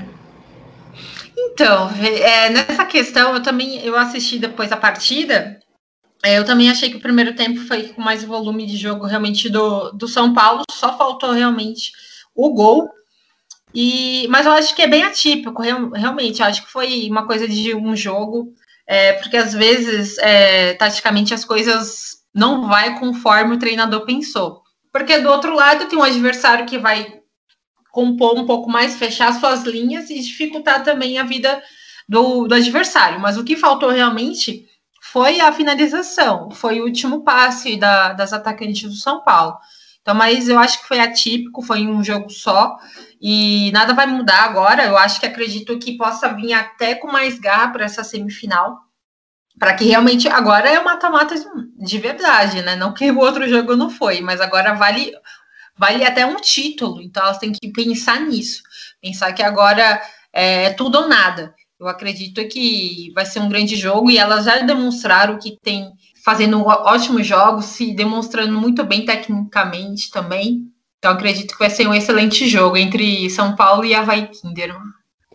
Então, 1.36 1.90
é, 1.92 2.50
nessa 2.50 2.86
questão, 2.86 3.34
eu 3.34 3.42
também 3.42 3.80
eu 3.80 3.98
assisti 3.98 4.38
depois 4.38 4.72
a 4.72 4.78
partida. 4.78 5.60
É, 6.24 6.38
eu 6.38 6.46
também 6.46 6.70
achei 6.70 6.90
que 6.90 6.98
o 6.98 7.02
primeiro 7.02 7.36
tempo 7.36 7.62
foi 7.62 7.90
com 7.90 8.02
mais 8.02 8.24
volume 8.24 8.66
de 8.66 8.78
jogo 8.78 9.06
realmente 9.06 9.50
do, 9.50 9.92
do 9.92 10.08
São 10.08 10.34
Paulo. 10.34 10.64
Só 10.70 10.98
faltou 10.98 11.32
realmente 11.32 11.92
o 12.36 12.54
gol. 12.54 12.90
E, 13.74 14.28
mas 14.30 14.46
eu 14.46 14.52
acho 14.52 14.76
que 14.76 14.82
é 14.82 14.88
bem 14.88 15.04
atípico, 15.04 15.62
realmente. 15.62 16.42
Eu 16.42 16.46
acho 16.48 16.64
que 16.64 16.72
foi 16.72 17.08
uma 17.10 17.26
coisa 17.26 17.48
de 17.48 17.76
um 17.76 17.96
jogo, 17.96 18.54
é, 18.86 19.14
porque 19.14 19.36
às 19.36 19.54
vezes, 19.54 20.18
é, 20.20 20.74
taticamente, 20.76 21.34
as 21.34 21.44
coisas 21.44 22.24
não 22.34 22.68
vai 22.68 23.00
conforme 23.00 23.56
o 23.56 23.60
treinador 23.60 24.06
pensou. 24.06 24.62
Porque 24.92 25.18
do 25.20 25.30
outro 25.30 25.56
lado 25.56 25.88
tem 25.88 25.98
um 25.98 26.04
adversário 26.04 26.66
que 26.66 26.78
vai 26.78 27.22
compor 27.92 28.38
um 28.38 28.46
pouco 28.46 28.70
mais, 28.70 28.96
fechar 28.96 29.34
suas 29.40 29.64
linhas 29.64 30.10
e 30.10 30.20
dificultar 30.20 30.84
também 30.84 31.18
a 31.18 31.24
vida 31.24 31.62
do, 32.08 32.48
do 32.48 32.56
adversário. 32.56 33.20
Mas 33.20 33.38
o 33.38 33.44
que 33.44 33.56
faltou 33.56 33.90
realmente 33.90 34.68
foi 35.02 35.40
a 35.40 35.52
finalização, 35.52 36.50
foi 36.52 36.80
o 36.80 36.86
último 36.86 37.24
passe 37.24 37.76
da, 37.76 38.14
das 38.14 38.34
atacantes 38.34 38.90
do 38.90 38.96
São 38.96 39.24
Paulo. 39.24 39.58
Então, 40.02 40.16
mas 40.16 40.50
eu 40.50 40.60
acho 40.60 40.82
que 40.82 40.88
foi 40.88 41.00
atípico, 41.00 41.62
foi 41.62 41.88
um 41.88 42.04
jogo 42.04 42.30
só 42.30 42.76
e 43.26 43.72
nada 43.72 43.94
vai 43.94 44.06
mudar 44.06 44.44
agora. 44.44 44.84
Eu 44.84 44.98
acho 44.98 45.18
que 45.18 45.26
acredito 45.26 45.80
que 45.80 45.96
possa 45.96 46.34
vir 46.34 46.52
até 46.52 46.94
com 46.94 47.10
mais 47.10 47.40
garra 47.40 47.70
para 47.70 47.86
essa 47.86 48.04
semifinal, 48.04 48.78
para 49.58 49.74
que 49.74 49.86
realmente 49.86 50.28
agora 50.28 50.70
é 50.70 50.78
o 50.78 50.84
mata-mata 50.84 51.34
de 51.78 51.98
verdade, 52.00 52.62
né? 52.62 52.76
Não 52.76 52.94
que 52.94 53.10
o 53.10 53.20
outro 53.20 53.48
jogo 53.48 53.78
não 53.78 53.90
foi, 53.90 54.20
mas 54.20 54.42
agora 54.42 54.74
vale 54.74 55.14
vale 55.78 56.06
até 56.06 56.26
um 56.26 56.36
título. 56.36 57.02
Então 57.02 57.24
elas 57.24 57.38
têm 57.38 57.54
que 57.54 57.72
pensar 57.72 58.20
nisso, 58.20 58.62
pensar 59.02 59.32
que 59.32 59.42
agora 59.42 60.02
é 60.34 60.72
tudo 60.72 61.00
ou 61.00 61.08
nada. 61.08 61.56
Eu 61.80 61.88
acredito 61.88 62.46
que 62.50 63.12
vai 63.16 63.26
ser 63.26 63.40
um 63.40 63.50
grande 63.50 63.78
jogo 63.78 64.12
e 64.12 64.18
elas 64.18 64.46
já 64.46 64.60
demonstraram 64.60 65.40
que 65.40 65.58
tem 65.62 65.92
fazendo 66.26 66.62
ótimos 66.66 67.26
jogos, 67.26 67.66
se 67.66 67.94
demonstrando 67.96 68.60
muito 68.60 68.84
bem 68.84 69.06
tecnicamente 69.06 70.12
também. 70.12 70.73
Então 71.04 71.12
acredito 71.12 71.52
que 71.52 71.60
vai 71.60 71.70
ser 71.70 71.86
um 71.86 71.94
excelente 71.94 72.48
jogo 72.48 72.78
entre 72.78 73.30
São 73.30 73.58
Paulo 73.58 73.84
e 73.84 73.94
Havaí 73.94 74.26
Kinderman. 74.26 74.80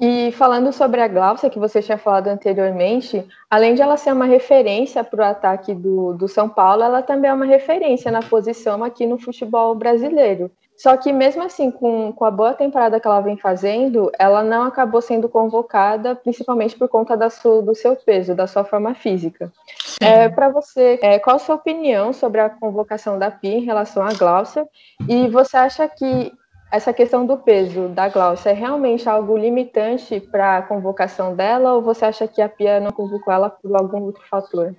E 0.01 0.33
falando 0.33 0.73
sobre 0.73 1.03
a 1.03 1.07
Glaucia, 1.07 1.51
que 1.51 1.59
você 1.59 1.83
tinha 1.83 1.99
falado 1.99 2.29
anteriormente, 2.29 3.23
além 3.51 3.75
de 3.75 3.83
ela 3.83 3.99
ser 3.99 4.15
uma 4.15 4.25
referência 4.25 5.05
para 5.05 5.21
o 5.21 5.29
ataque 5.29 5.75
do, 5.75 6.15
do 6.15 6.27
São 6.27 6.49
Paulo, 6.49 6.83
ela 6.83 7.03
também 7.03 7.31
é 7.31 7.35
uma 7.35 7.45
referência 7.45 8.11
na 8.11 8.23
posição 8.23 8.83
aqui 8.83 9.05
no 9.05 9.19
futebol 9.19 9.75
brasileiro. 9.75 10.51
Só 10.79 10.97
que 10.97 11.13
mesmo 11.13 11.43
assim, 11.43 11.73
com, 11.73 12.13
com 12.13 12.25
a 12.25 12.31
boa 12.31 12.55
temporada 12.55 13.01
que 13.01 13.07
ela 13.07 13.21
vem 13.21 13.37
fazendo, 13.37 14.13
ela 14.17 14.45
não 14.45 14.63
acabou 14.63 15.03
sendo 15.03 15.29
convocada, 15.29 16.15
principalmente 16.15 16.77
por 16.77 16.89
conta 16.89 17.17
da 17.17 17.29
sua, 17.29 17.61
do 17.61 17.75
seu 17.75 17.97
peso, 17.97 18.33
da 18.33 18.47
sua 18.47 18.63
forma 18.63 18.95
física. 18.95 19.53
É, 20.01 20.29
Para 20.29 20.49
você, 20.49 20.97
é, 21.03 21.19
qual 21.19 21.35
a 21.35 21.41
sua 21.41 21.57
opinião 21.57 22.13
sobre 22.13 22.41
a 22.41 22.49
convocação 22.49 23.19
da 23.19 23.29
Pia 23.29 23.59
em 23.59 23.65
relação 23.65 24.05
à 24.05 24.13
Glaucia? 24.13 24.69
E 25.09 25.27
você 25.27 25.57
acha 25.57 25.89
que 25.89 26.33
essa 26.71 26.93
questão 26.93 27.27
do 27.27 27.37
peso 27.39 27.89
da 27.89 28.09
Glaucia 28.09 28.51
é 28.51 28.55
realmente 28.55 29.09
algo 29.09 29.37
limitante 29.37 30.21
para 30.21 30.59
a 30.59 30.63
convocação 30.63 31.35
dela, 31.35 31.73
ou 31.73 31.83
você 31.83 32.05
acha 32.05 32.29
que 32.29 32.41
a 32.41 32.49
Pia 32.49 32.79
não 32.79 32.93
convocou 32.93 33.35
ela 33.35 33.51
por 33.51 33.75
algum 33.75 34.03
outro 34.03 34.23
fator? 34.31 34.77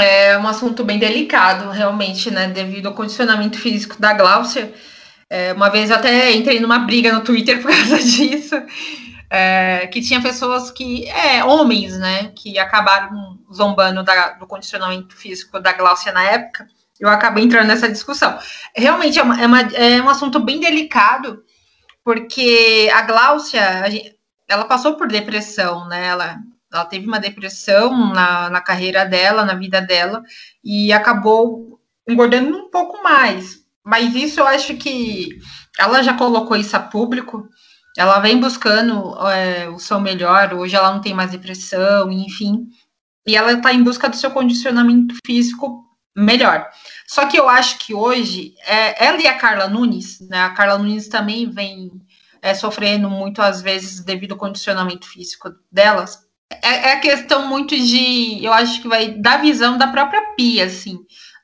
É 0.00 0.38
um 0.38 0.48
assunto 0.48 0.82
bem 0.82 0.98
delicado, 0.98 1.68
realmente, 1.68 2.30
né? 2.30 2.46
Devido 2.46 2.86
ao 2.86 2.94
condicionamento 2.94 3.58
físico 3.58 4.00
da 4.00 4.14
Gláucia. 4.14 4.72
É, 5.34 5.50
uma 5.54 5.70
vez 5.70 5.88
eu 5.88 5.96
até 5.96 6.30
entrei 6.30 6.60
numa 6.60 6.80
briga 6.80 7.10
no 7.10 7.24
Twitter 7.24 7.62
por 7.62 7.70
causa 7.74 7.96
disso. 7.96 8.54
É, 9.30 9.86
que 9.86 10.02
tinha 10.02 10.20
pessoas 10.20 10.70
que, 10.70 11.08
é, 11.08 11.42
homens, 11.42 11.98
né, 11.98 12.30
que 12.36 12.58
acabaram 12.58 13.38
zombando 13.50 14.02
da, 14.02 14.32
do 14.32 14.46
condicionamento 14.46 15.16
físico 15.16 15.58
da 15.58 15.72
Gláucia 15.72 16.12
na 16.12 16.22
época, 16.22 16.66
eu 17.00 17.08
acabei 17.08 17.42
entrando 17.42 17.66
nessa 17.66 17.88
discussão. 17.88 18.38
Realmente 18.76 19.18
é, 19.18 19.22
uma, 19.22 19.40
é, 19.40 19.46
uma, 19.46 19.60
é 19.60 20.02
um 20.02 20.08
assunto 20.10 20.38
bem 20.38 20.60
delicado, 20.60 21.42
porque 22.04 22.90
a 22.94 23.00
Gláucia, 23.00 23.82
a 23.82 23.88
gente, 23.88 24.14
ela 24.46 24.66
passou 24.66 24.98
por 24.98 25.08
depressão, 25.08 25.88
né, 25.88 26.08
ela, 26.08 26.36
ela 26.70 26.84
teve 26.84 27.06
uma 27.06 27.18
depressão 27.18 28.12
na, 28.12 28.50
na 28.50 28.60
carreira 28.60 29.06
dela, 29.06 29.46
na 29.46 29.54
vida 29.54 29.80
dela, 29.80 30.22
e 30.62 30.92
acabou 30.92 31.80
engordando 32.06 32.54
um 32.54 32.70
pouco 32.70 33.02
mais. 33.02 33.61
Mas 33.84 34.14
isso 34.14 34.40
eu 34.40 34.46
acho 34.46 34.76
que 34.76 35.38
ela 35.78 36.02
já 36.02 36.14
colocou 36.14 36.56
isso 36.56 36.76
a 36.76 36.80
público, 36.80 37.48
ela 37.96 38.20
vem 38.20 38.40
buscando 38.40 39.14
é, 39.28 39.68
o 39.68 39.78
seu 39.78 40.00
melhor, 40.00 40.54
hoje 40.54 40.74
ela 40.76 40.92
não 40.92 41.00
tem 41.00 41.12
mais 41.12 41.30
depressão, 41.30 42.10
enfim, 42.10 42.66
e 43.26 43.36
ela 43.36 43.52
está 43.52 43.72
em 43.72 43.82
busca 43.82 44.08
do 44.08 44.16
seu 44.16 44.30
condicionamento 44.30 45.14
físico 45.26 45.84
melhor. 46.16 46.68
Só 47.06 47.26
que 47.26 47.38
eu 47.38 47.48
acho 47.48 47.78
que 47.78 47.94
hoje, 47.94 48.54
é, 48.66 49.04
ela 49.04 49.20
e 49.20 49.26
a 49.26 49.36
Carla 49.36 49.68
Nunes, 49.68 50.20
né, 50.28 50.42
a 50.42 50.50
Carla 50.50 50.78
Nunes 50.78 51.08
também 51.08 51.50
vem 51.50 51.90
é, 52.40 52.54
sofrendo 52.54 53.08
muito, 53.08 53.40
às 53.40 53.62
vezes, 53.62 54.00
devido 54.00 54.32
ao 54.32 54.38
condicionamento 54.38 55.06
físico 55.06 55.50
delas, 55.70 56.18
é, 56.62 56.90
é 56.90 56.96
questão 56.96 57.46
muito 57.46 57.74
de, 57.76 58.44
eu 58.44 58.52
acho 58.52 58.82
que 58.82 58.88
vai 58.88 59.12
da 59.12 59.38
visão 59.38 59.78
da 59.78 59.86
própria 59.86 60.34
Pia, 60.34 60.66
assim, 60.66 60.98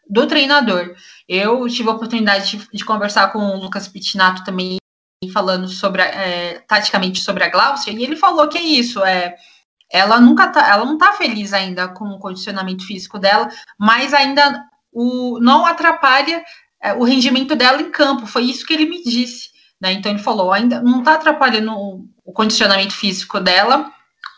do 0.08 0.26
treinador. 0.26 0.94
Eu 1.28 1.68
tive 1.68 1.88
a 1.88 1.92
oportunidade 1.92 2.56
de, 2.56 2.68
de 2.72 2.84
conversar 2.84 3.32
com 3.32 3.38
o 3.38 3.60
Lucas 3.60 3.88
Pitinato 3.88 4.44
também 4.44 4.78
falando 5.32 5.66
sobre 5.68 6.00
é, 6.02 6.62
taticamente 6.66 7.20
sobre 7.20 7.42
a 7.42 7.48
Glaucia, 7.48 7.92
e 7.92 8.02
ele 8.02 8.14
falou 8.16 8.48
que 8.48 8.56
é 8.56 8.62
isso, 8.62 9.02
é 9.04 9.34
ela 9.90 10.20
nunca 10.20 10.48
tá, 10.48 10.68
ela 10.68 10.84
não 10.84 10.98
tá 10.98 11.12
feliz 11.14 11.52
ainda 11.52 11.88
com 11.88 12.04
o 12.04 12.18
condicionamento 12.18 12.86
físico 12.86 13.18
dela, 13.18 13.48
mas 13.78 14.12
ainda 14.12 14.64
o 14.92 15.38
não 15.40 15.64
atrapalha 15.64 16.44
é, 16.82 16.92
o 16.92 17.04
rendimento 17.04 17.56
dela 17.56 17.80
em 17.80 17.90
campo. 17.90 18.26
Foi 18.26 18.42
isso 18.44 18.66
que 18.66 18.74
ele 18.74 18.84
me 18.84 19.02
disse, 19.02 19.48
né? 19.80 19.92
Então 19.92 20.12
ele 20.12 20.22
falou, 20.22 20.52
ainda 20.52 20.82
não 20.82 21.02
tá 21.02 21.14
atrapalhando 21.14 21.72
o, 21.72 22.04
o 22.24 22.32
condicionamento 22.32 22.94
físico 22.94 23.40
dela 23.40 23.90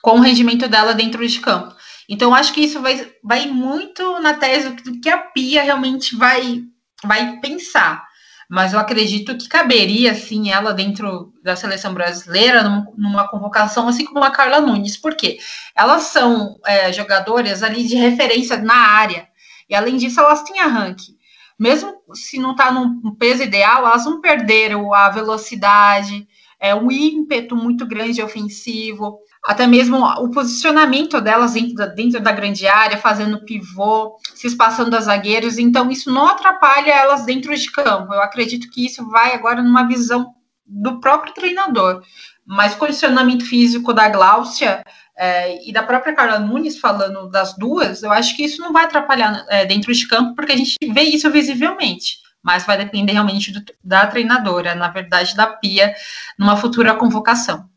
com 0.03 0.19
o 0.19 0.21
rendimento 0.21 0.69
dela 0.69 0.95
dentro 0.95 1.27
de 1.27 1.41
campo. 1.41 1.75
Então 2.11 2.35
acho 2.35 2.53
que 2.53 2.61
isso 2.61 2.83
vai, 2.83 3.09
vai 3.23 3.47
muito 3.47 4.19
na 4.19 4.35
tese 4.35 4.71
do 4.71 5.01
que 5.01 5.09
a 5.09 5.17
Pia 5.17 5.63
realmente 5.63 6.17
vai 6.17 6.65
vai 7.05 7.39
pensar. 7.39 8.05
Mas 8.49 8.73
eu 8.73 8.81
acredito 8.81 9.39
que 9.39 9.49
caberia, 9.49 10.13
sim, 10.13 10.51
ela 10.51 10.75
dentro 10.75 11.33
da 11.41 11.55
seleção 11.55 11.95
brasileira, 11.95 12.65
numa 12.99 13.29
convocação, 13.29 13.87
assim 13.87 14.05
como 14.05 14.25
a 14.25 14.31
Carla 14.33 14.61
Nunes, 14.61 14.97
porque 14.97 15.39
elas 15.75 16.03
são 16.03 16.59
é, 16.67 16.93
jogadoras 16.93 17.63
ali 17.63 17.87
de 17.87 17.95
referência 17.95 18.57
na 18.57 18.75
área, 18.75 19.29
e 19.69 19.75
além 19.75 19.97
disso, 19.97 20.19
elas 20.19 20.43
têm 20.43 20.59
arranque. 20.59 21.17
Mesmo 21.57 21.95
se 22.13 22.41
não 22.41 22.51
está 22.51 22.73
no 22.73 23.15
peso 23.15 23.45
ideal, 23.45 23.87
elas 23.87 24.05
não 24.05 24.21
perderam 24.21 24.93
a 24.93 25.09
velocidade, 25.11 26.27
é, 26.59 26.75
um 26.75 26.91
ímpeto 26.91 27.55
muito 27.55 27.87
grande 27.87 28.21
ofensivo, 28.21 29.21
até 29.45 29.67
mesmo 29.67 30.05
o 30.05 30.31
posicionamento 30.31 31.21
delas 31.21 31.55
dentro 31.55 31.75
da, 31.75 31.87
dentro 31.87 32.21
da 32.21 32.33
grande 32.33 32.67
área, 32.67 32.99
fazendo 32.99 33.45
pivô, 33.45 34.17
se 34.35 34.47
espaçando 34.47 34.91
das 34.91 35.05
zagueiros, 35.05 35.59
então 35.59 35.91
isso 35.91 36.13
não 36.13 36.27
atrapalha 36.29 36.91
elas 36.91 37.25
dentro 37.25 37.57
de 37.57 37.71
campo. 37.71 38.13
Eu 38.13 38.23
acredito 38.23 38.71
que 38.71 38.85
isso 38.85 39.09
vai 39.09 39.35
agora 39.35 39.63
numa 39.63 39.87
visão 39.87 40.35
do 40.67 41.01
próprio 41.01 41.33
treinador. 41.33 42.03
Mas 42.47 42.75
o 42.75 42.79
condicionamento 42.79 43.45
físico 43.45 43.93
da 43.93 44.09
Gláucia 44.09 44.83
é, 45.17 45.69
e 45.69 45.73
da 45.73 45.83
própria 45.83 46.15
Carla 46.15 46.39
Nunes 46.39 46.79
falando 46.79 47.29
das 47.31 47.57
duas, 47.57 48.03
eu 48.03 48.13
acho 48.13 48.37
que 48.37 48.45
isso 48.45 48.61
não 48.61 48.73
vai 48.73 48.85
atrapalhar 48.85 49.45
é, 49.49 49.65
dentro 49.65 49.93
de 49.93 50.07
campo, 50.07 50.35
porque 50.35 50.53
a 50.53 50.57
gente 50.57 50.75
vê 50.93 51.03
isso 51.03 51.31
visivelmente. 51.31 52.19
Mas 52.43 52.65
vai 52.65 52.77
depender 52.77 53.13
realmente 53.13 53.53
do, 53.53 53.63
da 53.85 54.07
treinadora, 54.07 54.75
na 54.75 54.89
verdade, 54.89 55.37
da 55.37 55.47
Pia, 55.47 55.95
numa 56.39 56.57
futura 56.57 56.95
convocação. 56.95 57.70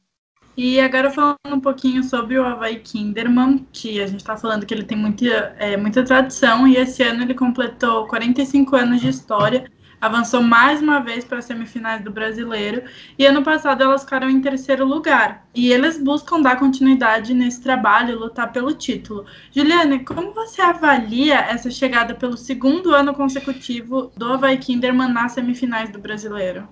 E 0.56 0.80
agora 0.80 1.10
falando 1.10 1.38
um 1.48 1.60
pouquinho 1.60 2.04
sobre 2.04 2.38
o 2.38 2.46
Havaí 2.46 2.78
Kinderman, 2.78 3.66
que 3.74 4.00
a 4.00 4.06
gente 4.06 4.20
está 4.20 4.38
falando 4.38 4.66
que 4.68 4.74
ele 4.74 4.84
tem 4.84 4.98
muita, 4.98 5.56
é, 5.58 5.76
muita 5.76 6.04
tradição 6.04 6.68
e 6.68 6.76
esse 6.76 7.02
ano 7.02 7.24
ele 7.24 7.34
completou 7.34 8.06
45 8.08 8.76
anos 8.76 9.02
de 9.02 9.10
história, 9.10 9.66
avançou 10.00 10.44
mais 10.44 10.80
uma 10.80 11.00
vez 11.00 11.26
para 11.26 11.40
as 11.40 11.46
semifinais 11.46 12.04
do 12.04 12.12
Brasileiro 12.12 12.84
e 13.18 13.26
ano 13.26 13.42
passado 13.42 13.82
elas 13.82 14.04
ficaram 14.04 14.30
em 14.30 14.42
terceiro 14.42 14.86
lugar. 14.86 15.48
E 15.56 15.72
eles 15.72 15.98
buscam 15.98 16.40
dar 16.40 16.60
continuidade 16.60 17.34
nesse 17.34 17.64
trabalho, 17.64 18.20
lutar 18.20 18.52
pelo 18.52 18.74
título. 18.74 19.26
Juliane, 19.52 20.06
como 20.06 20.34
você 20.34 20.62
avalia 20.62 21.40
essa 21.40 21.72
chegada 21.72 22.14
pelo 22.14 22.38
segundo 22.38 22.94
ano 22.94 23.16
consecutivo 23.16 24.12
do 24.16 24.32
Havaí 24.34 24.60
Kinderman 24.60 25.12
nas 25.12 25.32
semifinais 25.32 25.90
do 25.90 25.98
Brasileiro? 25.98 26.68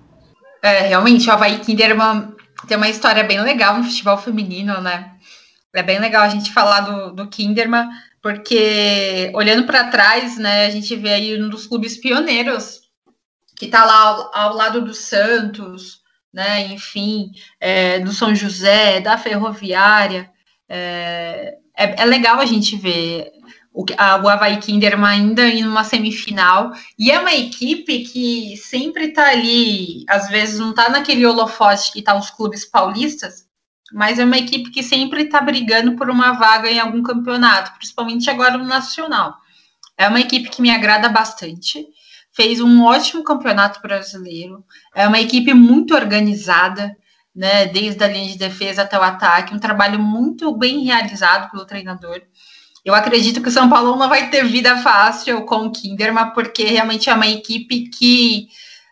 É, 0.62 0.86
realmente, 0.86 1.28
o 1.28 1.32
Havaí 1.32 1.58
Kinderman 1.58 2.32
tem 2.66 2.76
uma 2.76 2.88
história 2.88 3.24
bem 3.24 3.40
legal 3.40 3.76
no 3.76 3.84
futebol 3.84 4.16
feminino, 4.16 4.80
né? 4.80 5.12
É 5.74 5.82
bem 5.82 5.98
legal 5.98 6.22
a 6.22 6.28
gente 6.28 6.52
falar 6.52 6.80
do, 6.80 7.12
do 7.12 7.28
Kinderman, 7.28 7.88
porque 8.20 9.30
olhando 9.34 9.64
para 9.64 9.88
trás, 9.88 10.36
né, 10.38 10.66
a 10.66 10.70
gente 10.70 10.94
vê 10.96 11.14
aí 11.14 11.42
um 11.42 11.48
dos 11.48 11.66
clubes 11.66 11.96
pioneiros 11.96 12.82
que 13.56 13.66
está 13.66 13.84
lá 13.84 14.00
ao, 14.00 14.36
ao, 14.36 14.54
lado 14.54 14.82
do 14.82 14.92
Santos, 14.92 16.00
né, 16.32 16.66
enfim, 16.66 17.32
é, 17.58 18.00
do 18.00 18.12
São 18.12 18.34
José, 18.34 19.00
da 19.00 19.16
Ferroviária. 19.16 20.30
É, 20.68 21.56
é, 21.76 22.02
é 22.02 22.04
legal 22.04 22.38
a 22.38 22.44
gente 22.44 22.76
ver 22.76 23.32
o, 23.72 23.84
a, 23.96 24.16
o 24.16 24.28
Havaí 24.28 24.58
Kinderman 24.58 25.10
ainda 25.10 25.46
em 25.48 25.64
uma 25.64 25.84
semifinal, 25.84 26.72
e 26.98 27.10
é 27.10 27.18
uma 27.18 27.32
equipe 27.32 28.00
que 28.00 28.56
sempre 28.56 29.06
está 29.06 29.30
ali, 29.30 30.04
às 30.08 30.28
vezes 30.28 30.58
não 30.58 30.70
está 30.70 30.90
naquele 30.90 31.24
holofote 31.24 31.92
que 31.92 32.00
estão 32.00 32.14
tá 32.14 32.20
os 32.20 32.30
clubes 32.30 32.64
paulistas, 32.64 33.46
mas 33.92 34.18
é 34.18 34.24
uma 34.24 34.38
equipe 34.38 34.70
que 34.70 34.82
sempre 34.82 35.22
está 35.24 35.40
brigando 35.40 35.96
por 35.96 36.10
uma 36.10 36.32
vaga 36.32 36.70
em 36.70 36.78
algum 36.78 37.02
campeonato, 37.02 37.72
principalmente 37.76 38.28
agora 38.30 38.56
no 38.56 38.64
Nacional. 38.64 39.36
É 39.96 40.08
uma 40.08 40.20
equipe 40.20 40.48
que 40.48 40.62
me 40.62 40.70
agrada 40.70 41.08
bastante, 41.08 41.86
fez 42.34 42.60
um 42.60 42.84
ótimo 42.84 43.22
campeonato 43.22 43.80
brasileiro, 43.80 44.64
é 44.94 45.06
uma 45.06 45.20
equipe 45.20 45.52
muito 45.52 45.94
organizada, 45.94 46.96
né, 47.34 47.66
desde 47.66 48.02
a 48.04 48.08
linha 48.08 48.28
de 48.28 48.38
defesa 48.38 48.82
até 48.82 48.98
o 48.98 49.02
ataque, 49.02 49.54
um 49.54 49.58
trabalho 49.58 49.98
muito 49.98 50.54
bem 50.56 50.84
realizado 50.84 51.50
pelo 51.50 51.64
treinador. 51.64 52.20
Eu 52.84 52.94
acredito 52.94 53.40
que 53.40 53.48
o 53.48 53.52
São 53.52 53.68
Paulo 53.68 53.96
não 53.96 54.08
vai 54.08 54.28
ter 54.28 54.44
vida 54.44 54.76
fácil 54.78 55.44
com 55.44 55.66
o 55.66 55.72
Kinderman, 55.72 56.32
porque 56.34 56.64
realmente 56.64 57.08
é 57.08 57.14
uma 57.14 57.28
equipe 57.28 57.88
que 57.88 58.48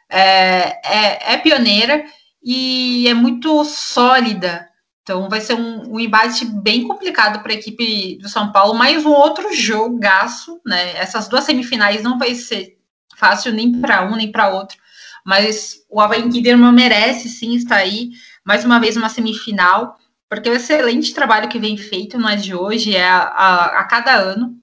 é, 0.09 0.81
é, 0.85 1.35
é 1.35 1.37
pioneira 1.39 2.05
e 2.43 3.09
é 3.09 3.15
muito 3.15 3.65
sólida. 3.65 4.69
Então 5.03 5.29
vai 5.29 5.41
ser 5.41 5.55
um, 5.55 5.95
um 5.95 6.01
embate 6.01 6.45
bem 6.45 6.87
complicado 6.87 7.43
para 7.43 7.53
a 7.53 7.57
equipe 7.57 8.17
do 8.21 8.29
São 8.29 8.53
Paulo, 8.53 8.75
mais 8.75 9.05
um 9.05 9.11
outro 9.11 9.53
jogaço, 9.53 10.61
né? 10.65 10.97
Essas 10.97 11.27
duas 11.27 11.45
semifinais 11.45 12.03
não 12.03 12.17
vai 12.17 12.35
ser 12.35 12.79
fácil 13.17 13.53
nem 13.53 13.81
para 13.81 14.05
um 14.07 14.15
nem 14.15 14.31
para 14.31 14.51
outro, 14.51 14.79
mas 15.27 15.85
o 15.91 16.01
Havaí 16.01 16.23
Kinderman 16.31 16.73
merece 16.73 17.29
sim 17.29 17.55
estar 17.55 17.77
aí 17.77 18.11
mais 18.45 18.65
uma 18.65 18.79
vez 18.79 18.97
uma 18.97 19.09
semifinal 19.09 19.97
porque 20.31 20.49
o 20.49 20.55
excelente 20.55 21.13
trabalho 21.13 21.49
que 21.49 21.59
vem 21.59 21.77
feito 21.77 22.17
é 22.29 22.37
de 22.37 22.55
hoje, 22.55 22.95
é 22.95 23.07
a, 23.07 23.19
a, 23.19 23.81
a 23.81 23.85
cada 23.85 24.15
ano. 24.15 24.57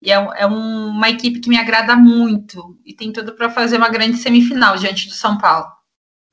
E 0.00 0.10
é, 0.10 0.14
é 0.14 0.46
um, 0.46 0.86
uma 0.88 1.10
equipe 1.10 1.38
que 1.38 1.50
me 1.50 1.58
agrada 1.58 1.94
muito 1.94 2.78
e 2.84 2.94
tem 2.94 3.12
tudo 3.12 3.34
para 3.34 3.50
fazer 3.50 3.76
uma 3.76 3.90
grande 3.90 4.16
semifinal 4.16 4.76
diante 4.78 5.06
do 5.06 5.12
São 5.12 5.36
Paulo. 5.36 5.66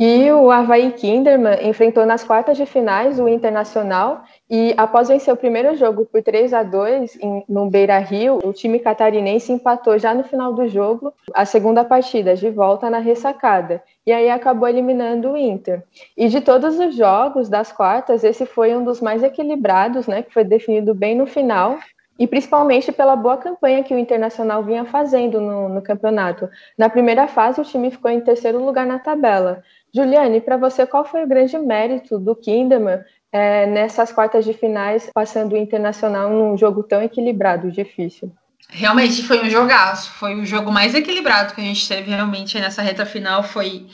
E 0.01 0.31
o 0.31 0.49
Havaí 0.49 0.93
Kinderman 0.93 1.57
enfrentou 1.61 2.05
nas 2.05 2.23
quartas 2.23 2.55
de 2.55 2.65
finais 2.65 3.19
o 3.19 3.27
Internacional 3.27 4.23
e 4.49 4.73
após 4.77 5.09
vencer 5.09 5.33
o 5.33 5.35
primeiro 5.35 5.75
jogo 5.75 6.05
por 6.05 6.23
3 6.23 6.53
a 6.53 6.63
2 6.63 7.17
em, 7.21 7.43
no 7.49 7.69
Beira-Rio, 7.69 8.39
o 8.41 8.53
time 8.53 8.79
catarinense 8.79 9.51
empatou 9.51 9.99
já 9.99 10.13
no 10.13 10.23
final 10.23 10.53
do 10.53 10.69
jogo 10.69 11.13
a 11.33 11.43
segunda 11.43 11.83
partida 11.83 12.33
de 12.33 12.49
volta 12.49 12.89
na 12.89 12.99
ressacada 12.99 13.83
e 14.07 14.13
aí 14.13 14.29
acabou 14.29 14.69
eliminando 14.69 15.31
o 15.33 15.37
Inter. 15.37 15.83
E 16.15 16.29
de 16.29 16.39
todos 16.39 16.79
os 16.79 16.95
jogos 16.95 17.49
das 17.49 17.69
quartas, 17.69 18.23
esse 18.23 18.45
foi 18.45 18.73
um 18.73 18.85
dos 18.85 19.01
mais 19.01 19.21
equilibrados, 19.21 20.07
né, 20.07 20.23
que 20.23 20.33
foi 20.33 20.45
definido 20.45 20.95
bem 20.95 21.13
no 21.13 21.27
final 21.27 21.77
e 22.19 22.27
principalmente 22.27 22.91
pela 22.91 23.15
boa 23.15 23.37
campanha 23.37 23.81
que 23.81 23.93
o 23.93 23.97
Internacional 23.97 24.61
vinha 24.61 24.83
fazendo 24.83 25.39
no, 25.39 25.69
no 25.69 25.81
campeonato. 25.81 26.49
Na 26.77 26.89
primeira 26.89 27.27
fase, 27.27 27.61
o 27.61 27.63
time 27.63 27.89
ficou 27.89 28.11
em 28.11 28.19
terceiro 28.19 28.63
lugar 28.63 28.85
na 28.85 28.99
tabela. 28.99 29.63
Juliane, 29.95 30.41
para 30.41 30.57
você, 30.57 30.85
qual 30.85 31.05
foi 31.05 31.23
o 31.23 31.27
grande 31.27 31.57
mérito 31.57 32.19
do 32.19 32.35
Kinderman 32.35 32.99
é, 33.31 33.65
nessas 33.65 34.11
quartas 34.11 34.43
de 34.43 34.53
finais, 34.53 35.09
passando 35.13 35.53
o 35.53 35.57
Internacional 35.57 36.29
num 36.29 36.57
jogo 36.57 36.83
tão 36.83 37.01
equilibrado, 37.01 37.71
difícil? 37.71 38.31
Realmente 38.71 39.23
foi 39.23 39.41
um 39.41 39.49
jogaço, 39.49 40.11
foi 40.11 40.35
o 40.35 40.45
jogo 40.45 40.71
mais 40.71 40.93
equilibrado 40.93 41.55
que 41.55 41.61
a 41.61 41.63
gente 41.63 41.87
teve 41.87 42.11
realmente 42.11 42.59
nessa 42.59 42.83
reta 42.83 43.05
final, 43.05 43.41
foi 43.41 43.87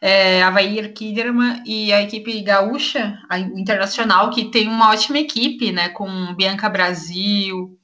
é, 0.00 0.42
Havaí 0.42 0.88
Kinderman 0.92 1.62
e 1.66 1.92
a 1.92 2.02
equipe 2.02 2.40
gaúcha, 2.40 3.18
a 3.28 3.38
internacional, 3.38 4.30
que 4.30 4.50
tem 4.50 4.66
uma 4.66 4.90
ótima 4.90 5.18
equipe, 5.18 5.70
né, 5.70 5.90
com 5.90 6.34
Bianca 6.34 6.68
Brasil, 6.68 7.78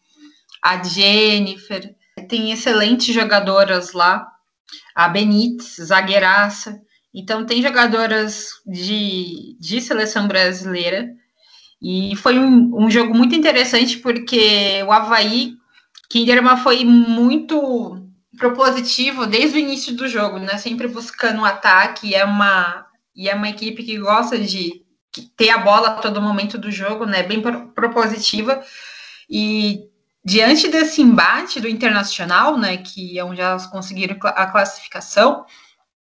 a 0.63 0.83
Jennifer, 0.83 1.95
tem 2.29 2.51
excelentes 2.51 3.15
jogadoras 3.15 3.93
lá, 3.93 4.27
a 4.95 5.09
Benítez, 5.09 5.77
zagueiraça, 5.79 6.81
então 7.15 7.45
tem 7.45 7.61
jogadoras 7.63 8.49
de, 8.67 9.57
de 9.61 9.81
seleção 9.81 10.27
brasileira, 10.27 11.09
e 11.81 12.17
foi 12.17 12.39
um, 12.39 12.85
um 12.85 12.91
jogo 12.91 13.15
muito 13.15 13.35
interessante 13.35 13.99
porque 13.99 14.83
o 14.87 14.93
Havaí 14.93 15.53
Kinderman 16.09 16.57
foi 16.57 16.85
muito 16.85 18.06
propositivo 18.37 19.27
desde 19.27 19.57
o 19.57 19.61
início 19.61 19.95
do 19.95 20.09
jogo, 20.09 20.39
né? 20.39 20.59
Sempre 20.59 20.89
buscando 20.89 21.41
um 21.41 21.45
ataque, 21.45 22.15
é 22.15 22.25
uma 22.25 22.87
e 23.15 23.29
é 23.29 23.35
uma 23.35 23.49
equipe 23.49 23.83
que 23.83 23.99
gosta 23.99 24.39
de 24.39 24.83
ter 25.37 25.49
a 25.49 25.59
bola 25.59 25.89
a 25.89 25.95
todo 25.95 26.21
momento 26.21 26.59
do 26.59 26.71
jogo, 26.71 27.07
né? 27.07 27.23
Bem 27.23 27.41
propositiva. 27.75 28.63
E 29.29 29.81
diante 30.25 30.69
desse 30.69 31.01
embate 31.01 31.61
do 31.61 31.69
Internacional, 31.69 32.59
né, 32.59 32.77
que 32.79 33.19
é 33.19 33.25
onde 33.25 33.41
elas 33.41 33.67
conseguiram 33.67 34.17
a 34.23 34.47
classificação, 34.47 35.47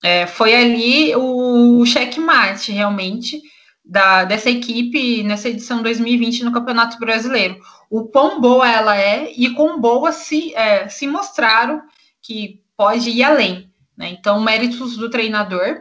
é, 0.04 0.26
foi 0.26 0.56
ali 0.56 1.16
o 1.16 1.86
checkmate, 1.86 2.72
realmente, 2.72 3.42
da, 3.84 4.24
dessa 4.24 4.50
equipe 4.50 5.24
nessa 5.24 5.50
edição 5.50 5.82
2020 5.82 6.44
no 6.44 6.52
Campeonato 6.52 6.98
Brasileiro. 7.00 7.60
O 7.90 8.06
quão 8.06 8.40
boa 8.40 8.70
ela 8.70 8.98
é 8.98 9.32
e 9.36 9.50
quão 9.54 9.80
boa 9.80 10.12
se, 10.12 10.54
é, 10.56 10.88
se 10.90 11.08
mostraram 11.08 11.82
que 12.30 12.62
pode 12.78 13.10
ir 13.10 13.24
além. 13.24 13.74
Né? 13.98 14.10
Então, 14.10 14.40
méritos 14.40 14.96
do 14.96 15.10
treinador, 15.10 15.80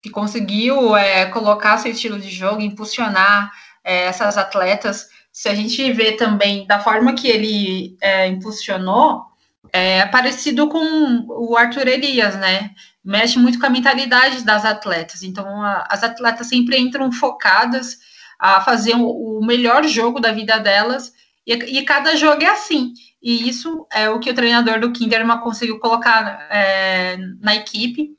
que 0.00 0.08
conseguiu 0.08 0.96
é, 0.96 1.26
colocar 1.26 1.76
seu 1.78 1.90
estilo 1.90 2.20
de 2.20 2.30
jogo, 2.30 2.62
impulsionar 2.62 3.50
é, 3.82 4.04
essas 4.04 4.38
atletas. 4.38 5.08
Se 5.32 5.48
a 5.48 5.54
gente 5.56 5.92
vê 5.92 6.12
também 6.12 6.64
da 6.68 6.78
forma 6.78 7.14
que 7.14 7.26
ele 7.26 7.96
é, 8.00 8.28
impulsionou, 8.28 9.24
é 9.72 10.06
parecido 10.06 10.68
com 10.68 11.26
o 11.28 11.56
Arthur 11.56 11.88
Elias, 11.88 12.36
né? 12.36 12.70
mexe 13.04 13.38
muito 13.40 13.58
com 13.58 13.66
a 13.66 13.70
mentalidade 13.70 14.44
das 14.44 14.64
atletas. 14.64 15.24
Então, 15.24 15.60
a, 15.60 15.84
as 15.90 16.04
atletas 16.04 16.46
sempre 16.46 16.78
entram 16.78 17.10
focadas 17.10 17.98
a 18.38 18.60
fazer 18.60 18.94
o, 18.94 19.40
o 19.40 19.44
melhor 19.44 19.84
jogo 19.84 20.20
da 20.20 20.30
vida 20.30 20.58
delas, 20.58 21.12
e, 21.44 21.54
e, 21.54 21.82
cada 21.82 22.14
jogo 22.14 22.42
é 22.42 22.46
assim. 22.46 22.92
E 23.22 23.48
isso 23.48 23.86
é 23.92 24.08
o 24.08 24.20
que 24.20 24.30
o 24.30 24.34
treinador 24.34 24.80
do 24.80 24.92
Kinderman 24.92 25.38
conseguiu 25.38 25.78
colocar 25.78 26.46
é, 26.50 27.16
na 27.40 27.56
equipe, 27.56 28.16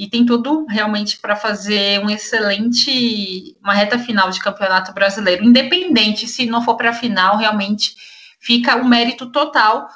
e 0.00 0.08
tem 0.08 0.24
tudo 0.24 0.64
realmente 0.66 1.18
para 1.18 1.36
fazer 1.36 2.00
um 2.00 2.08
excelente, 2.08 3.54
uma 3.62 3.74
reta 3.74 3.98
final 3.98 4.30
de 4.30 4.40
campeonato 4.40 4.94
brasileiro, 4.94 5.44
independente 5.44 6.26
se 6.26 6.46
não 6.46 6.62
for 6.62 6.76
para 6.76 6.90
a 6.90 6.94
final, 6.94 7.36
realmente 7.36 7.94
fica 8.40 8.76
o 8.76 8.84
mérito 8.88 9.30
total 9.30 9.88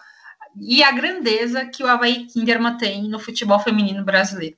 e 0.60 0.82
a 0.82 0.92
grandeza 0.92 1.64
que 1.64 1.82
o 1.82 1.86
Havaí 1.86 2.26
Kinderman 2.26 2.76
tem 2.76 3.08
no 3.08 3.18
futebol 3.18 3.58
feminino 3.58 4.04
brasileiro. 4.04 4.56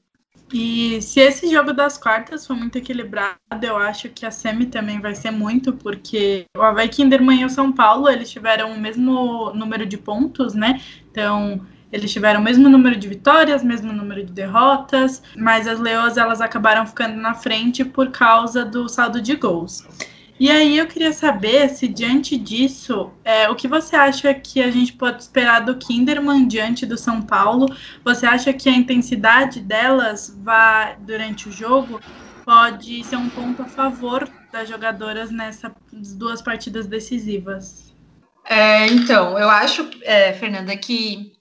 E 0.53 1.03
se 1.03 1.19
esse 1.21 1.51
jogo 1.51 1.73
das 1.73 1.99
quartas 1.99 2.47
for 2.47 2.55
muito 2.57 2.79
equilibrado, 2.79 3.37
eu 3.63 3.77
acho 3.77 4.09
que 4.09 4.25
a 4.25 4.31
semi 4.31 4.67
também 4.67 5.01
vai 5.01 5.15
ser 5.15 5.33
muito, 5.33 5.73
porque 5.73 6.47
o 6.57 6.63
Havaí 6.63 6.89
Kinderman 6.89 7.41
e 7.41 7.45
o 7.45 7.51
São 7.51 7.73
Paulo, 7.73 8.09
eles 8.09 8.31
tiveram 8.31 8.73
o 8.73 8.81
mesmo 8.81 9.53
número 9.55 9.85
de 9.85 9.99
pontos, 9.99 10.55
né? 10.55 10.81
Então, 11.11 11.67
eles 11.93 12.13
tiveram 12.13 12.41
o 12.41 12.45
mesmo 12.45 12.69
número 12.69 12.97
de 12.97 13.09
vitórias, 13.09 13.65
mesmo 13.65 13.93
número 13.93 14.25
de 14.25 14.33
derrotas, 14.33 15.23
mas 15.37 15.67
as 15.67 15.81
Leoas, 15.81 16.17
elas 16.17 16.41
acabaram 16.41 16.87
ficando 16.87 17.17
na 17.17 17.35
frente 17.35 17.85
por 17.85 18.11
causa 18.11 18.65
do 18.65 18.89
saldo 18.89 19.21
de 19.21 19.35
gols. 19.35 19.85
E 20.39 20.51
aí 20.51 20.77
eu 20.77 20.87
queria 20.87 21.13
saber 21.13 21.71
se 21.71 21.89
diante 21.89 22.37
disso, 22.37 23.11
é, 23.25 23.49
o 23.49 23.55
que 23.55 23.67
você 23.67 23.97
acha 23.97 24.35
que 24.35 24.61
a 24.61 24.71
gente 24.71 24.93
pode 24.93 25.23
esperar 25.23 25.61
do 25.61 25.77
Kinderman 25.79 26.47
diante 26.47 26.85
do 26.85 26.99
São 26.99 27.23
Paulo? 27.23 27.67
Você 28.05 28.27
acha 28.27 28.53
que 28.53 28.69
a 28.69 28.73
intensidade 28.73 29.61
delas 29.61 30.37
vai 30.43 30.97
durante 31.01 31.49
o 31.49 31.53
jogo 31.53 32.01
pode 32.45 33.03
ser 33.03 33.17
um 33.17 33.29
ponto 33.31 33.63
a 33.63 33.69
favor 33.69 34.29
das 34.53 34.69
jogadoras 34.69 35.31
nessas 35.31 35.73
duas 36.17 36.43
partidas 36.43 36.87
decisivas? 36.87 37.95
É, 38.45 38.87
então, 38.87 39.39
eu 39.39 39.51
acho, 39.51 39.91
é, 40.03 40.33
Fernanda, 40.35 40.77
que 40.77 41.33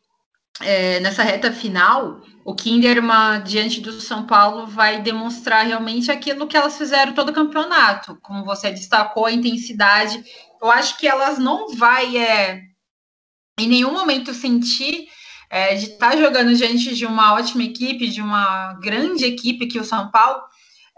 é, 0.61 0.99
nessa 1.01 1.21
reta 1.21 1.51
final 1.51 2.21
o 2.45 2.53
Kinderman, 2.53 3.41
diante 3.43 3.81
do 3.81 3.99
São 3.99 4.27
Paulo, 4.27 4.67
vai 4.67 5.01
demonstrar 5.01 5.65
realmente 5.65 6.11
aquilo 6.11 6.45
que 6.45 6.55
elas 6.55 6.77
fizeram 6.77 7.11
todo 7.11 7.29
o 7.29 7.33
campeonato. 7.33 8.19
Como 8.21 8.45
você 8.45 8.69
destacou, 8.69 9.25
a 9.25 9.31
intensidade. 9.31 10.23
Eu 10.61 10.69
acho 10.69 10.95
que 10.99 11.07
elas 11.07 11.39
não 11.39 11.75
vai 11.75 12.15
é, 12.15 12.61
em 13.59 13.67
nenhum 13.67 13.91
momento 13.91 14.31
sentir 14.31 15.07
é, 15.49 15.73
de 15.73 15.85
estar 15.85 16.11
tá 16.11 16.17
jogando 16.17 16.53
diante 16.53 16.95
de 16.95 17.03
uma 17.07 17.33
ótima 17.33 17.63
equipe, 17.63 18.09
de 18.09 18.21
uma 18.21 18.73
grande 18.75 19.25
equipe 19.25 19.65
que 19.65 19.79
o 19.79 19.83
São 19.83 20.11
Paulo, 20.11 20.39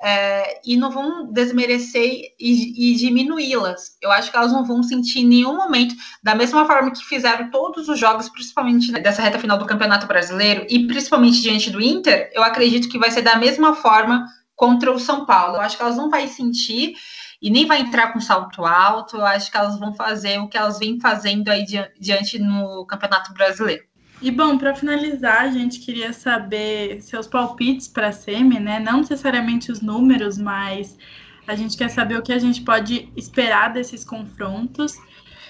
é, 0.02 0.60
e 0.64 0.78
não 0.78 0.92
vão 0.92 1.32
desmerecer 1.32 2.34
e, 2.40 2.92
e 2.92 2.96
diminuí-las. 2.96 3.98
Eu 4.02 4.12
acho 4.12 4.30
que 4.30 4.38
elas 4.38 4.52
não 4.52 4.64
vão 4.64 4.84
sentir 4.84 5.20
em 5.20 5.28
nenhum 5.28 5.56
momento, 5.56 5.96
da 6.22 6.36
mesma 6.36 6.66
forma 6.66 6.92
que 6.92 7.04
fizeram 7.04 7.50
todos 7.50 7.90
os 7.90 8.00
jogos, 8.00 8.30
principalmente 8.30 8.92
dessa 8.92 9.22
reta 9.22 9.40
final 9.40 9.58
do 9.58 9.66
Campeonato 9.66 10.08
Brasileiro, 10.08 10.66
e 10.70 10.86
principalmente 10.86 11.42
diante 11.42 11.70
do 11.70 11.82
Inter, 11.82 12.32
eu 12.34 12.44
acredito 12.44 12.90
que 12.90 13.00
vai 13.00 13.10
ser 13.12 13.22
da 13.22 13.36
mesma 13.36 13.74
forma 13.74 14.26
contra 14.56 14.92
o 14.92 15.00
São 15.00 15.26
Paulo. 15.26 15.56
Eu 15.56 15.62
acho 15.62 15.78
que 15.78 15.84
elas 15.84 15.98
não 15.98 16.10
vão 16.10 16.28
sentir 16.28 16.96
e 17.42 17.50
nem 17.50 17.66
vai 17.66 17.82
entrar 17.82 18.12
com 18.12 18.20
salto 18.20 18.66
alto. 18.66 19.18
Eu 19.18 19.26
acho 19.26 19.52
que 19.52 19.58
elas 19.58 19.80
vão 19.80 19.94
fazer 19.94 20.40
o 20.40 20.48
que 20.48 20.58
elas 20.58 20.80
vêm 20.80 21.00
fazendo 21.00 21.48
aí 21.50 21.64
diante 22.00 22.40
no 22.40 22.86
Campeonato 22.86 23.34
Brasileiro. 23.34 23.84
E 24.20 24.32
bom, 24.32 24.58
para 24.58 24.76
finalizar, 24.76 25.42
a 25.42 25.52
gente 25.52 25.80
queria 25.80 26.12
saber 26.12 27.02
seus 27.02 27.28
palpites 27.28 27.88
para 27.88 28.08
a 28.08 28.12
SEMI, 28.12 28.60
né? 28.60 28.80
Não 28.80 29.00
necessariamente 29.00 29.72
os 29.72 29.80
números, 29.80 30.40
mas 30.40 30.98
a 31.46 31.56
gente 31.56 31.78
quer 31.78 31.90
saber 31.90 32.18
o 32.18 32.22
que 32.24 32.34
a 32.34 32.40
gente 32.40 32.62
pode 32.62 33.12
esperar 33.16 33.72
desses 33.72 34.04
confrontos. 34.04 34.96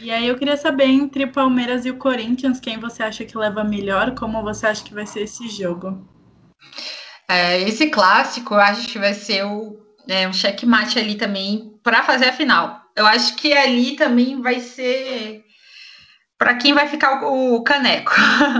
E 0.01 0.11
aí 0.11 0.27
eu 0.27 0.37
queria 0.37 0.57
saber 0.57 0.85
entre 0.85 1.23
o 1.23 1.31
Palmeiras 1.31 1.85
e 1.85 1.89
o 1.89 1.97
Corinthians, 1.97 2.59
quem 2.59 2.77
você 2.77 3.01
acha 3.01 3.23
que 3.23 3.37
leva 3.37 3.63
melhor, 3.63 4.13
como 4.13 4.43
você 4.43 4.67
acha 4.67 4.83
que 4.83 4.93
vai 4.93 5.07
ser 5.07 5.21
esse 5.21 5.47
jogo? 5.47 6.05
É, 7.27 7.61
esse 7.61 7.89
clássico, 7.89 8.53
eu 8.53 8.59
acho 8.59 8.87
que 8.89 8.99
vai 8.99 9.13
ser 9.13 9.43
o, 9.43 9.79
é, 10.07 10.27
um 10.27 10.33
checkmate 10.33 10.99
ali 10.99 11.15
também 11.15 11.73
para 11.81 12.03
fazer 12.03 12.25
a 12.25 12.33
final. 12.33 12.81
Eu 12.95 13.07
acho 13.07 13.35
que 13.37 13.53
ali 13.53 13.95
também 13.95 14.41
vai 14.41 14.59
ser 14.59 15.46
para 16.37 16.55
quem 16.55 16.73
vai 16.73 16.87
ficar 16.87 17.23
o, 17.23 17.63
caneco, 17.63 18.11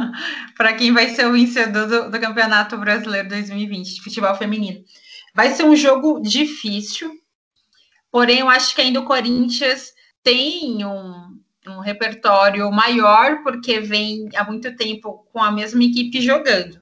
para 0.57 0.73
quem 0.73 0.91
vai 0.91 1.09
ser 1.09 1.27
o 1.27 1.33
vencedor 1.33 1.87
do, 1.87 2.11
do, 2.11 2.19
Campeonato 2.19 2.77
Brasileiro 2.77 3.29
2020 3.29 3.95
de 3.95 4.01
futebol 4.01 4.33
feminino. 4.35 4.83
Vai 5.33 5.51
ser 5.51 5.63
um 5.63 5.75
jogo 5.75 6.19
difícil, 6.19 7.11
porém 8.11 8.39
eu 8.39 8.49
acho 8.49 8.73
que 8.73 8.81
ainda 8.81 8.99
o 8.99 9.05
Corinthians 9.05 9.93
tem 10.23 10.83
um, 10.83 11.39
um 11.67 11.79
repertório 11.79 12.71
maior, 12.71 13.43
porque 13.43 13.79
vem 13.79 14.27
há 14.35 14.43
muito 14.43 14.75
tempo 14.75 15.27
com 15.31 15.41
a 15.41 15.51
mesma 15.51 15.83
equipe 15.83 16.19
jogando. 16.19 16.81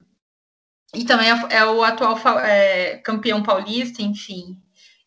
E 0.94 1.04
também 1.04 1.30
é, 1.30 1.56
é 1.56 1.64
o 1.66 1.82
atual 1.84 2.18
é, 2.38 2.96
campeão 2.98 3.42
paulista, 3.42 4.00
enfim, 4.00 4.56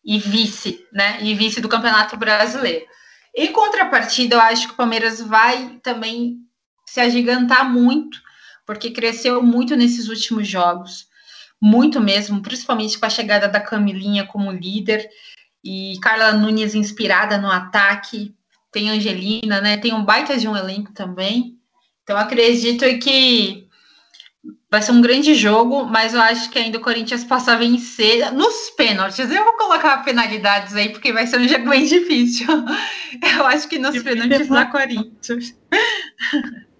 e 0.04 0.18
vice, 0.18 0.86
né? 0.92 1.20
E 1.20 1.34
vice 1.34 1.60
do 1.60 1.68
Campeonato 1.68 2.16
Brasileiro. 2.16 2.86
Em 3.34 3.52
contrapartida, 3.52 4.36
eu 4.36 4.40
acho 4.40 4.66
que 4.68 4.74
o 4.74 4.76
Palmeiras 4.76 5.20
vai 5.20 5.78
também 5.82 6.38
se 6.86 7.00
agigantar 7.00 7.70
muito, 7.70 8.18
porque 8.66 8.90
cresceu 8.90 9.42
muito 9.42 9.76
nesses 9.76 10.08
últimos 10.08 10.48
jogos, 10.48 11.06
muito 11.60 12.00
mesmo, 12.00 12.42
principalmente 12.42 12.98
com 12.98 13.06
a 13.06 13.10
chegada 13.10 13.48
da 13.48 13.60
Camilinha 13.60 14.26
como 14.26 14.50
líder 14.50 15.08
e 15.62 15.98
Carla 16.02 16.32
Nunes 16.32 16.74
inspirada 16.74 17.38
no 17.38 17.50
ataque, 17.50 18.34
tem 18.72 18.90
Angelina, 18.90 19.60
né? 19.60 19.76
Tem 19.76 19.92
um 19.92 20.04
baita 20.04 20.36
de 20.36 20.48
um 20.48 20.56
elenco 20.56 20.92
também. 20.92 21.58
Então 22.02 22.16
acredito 22.16 22.84
que 22.98 23.68
Vai 24.70 24.80
ser 24.82 24.92
um 24.92 25.00
grande 25.00 25.34
jogo, 25.34 25.84
mas 25.84 26.14
eu 26.14 26.20
acho 26.20 26.48
que 26.48 26.58
ainda 26.58 26.78
o 26.78 26.80
Corinthians 26.80 27.24
possa 27.24 27.56
vencer 27.56 28.32
nos 28.32 28.70
pênaltis. 28.70 29.18
Eu 29.18 29.44
vou 29.44 29.56
colocar 29.56 30.04
penalidades 30.04 30.76
aí, 30.76 30.90
porque 30.90 31.12
vai 31.12 31.26
ser 31.26 31.40
um 31.40 31.48
jogo 31.48 31.68
bem 31.68 31.84
difícil. 31.84 32.46
Eu 33.36 33.46
acho 33.46 33.68
que 33.68 33.78
nos 33.78 34.00
pênaltis 34.00 34.48
da 34.48 34.66
Corinthians. 34.66 35.56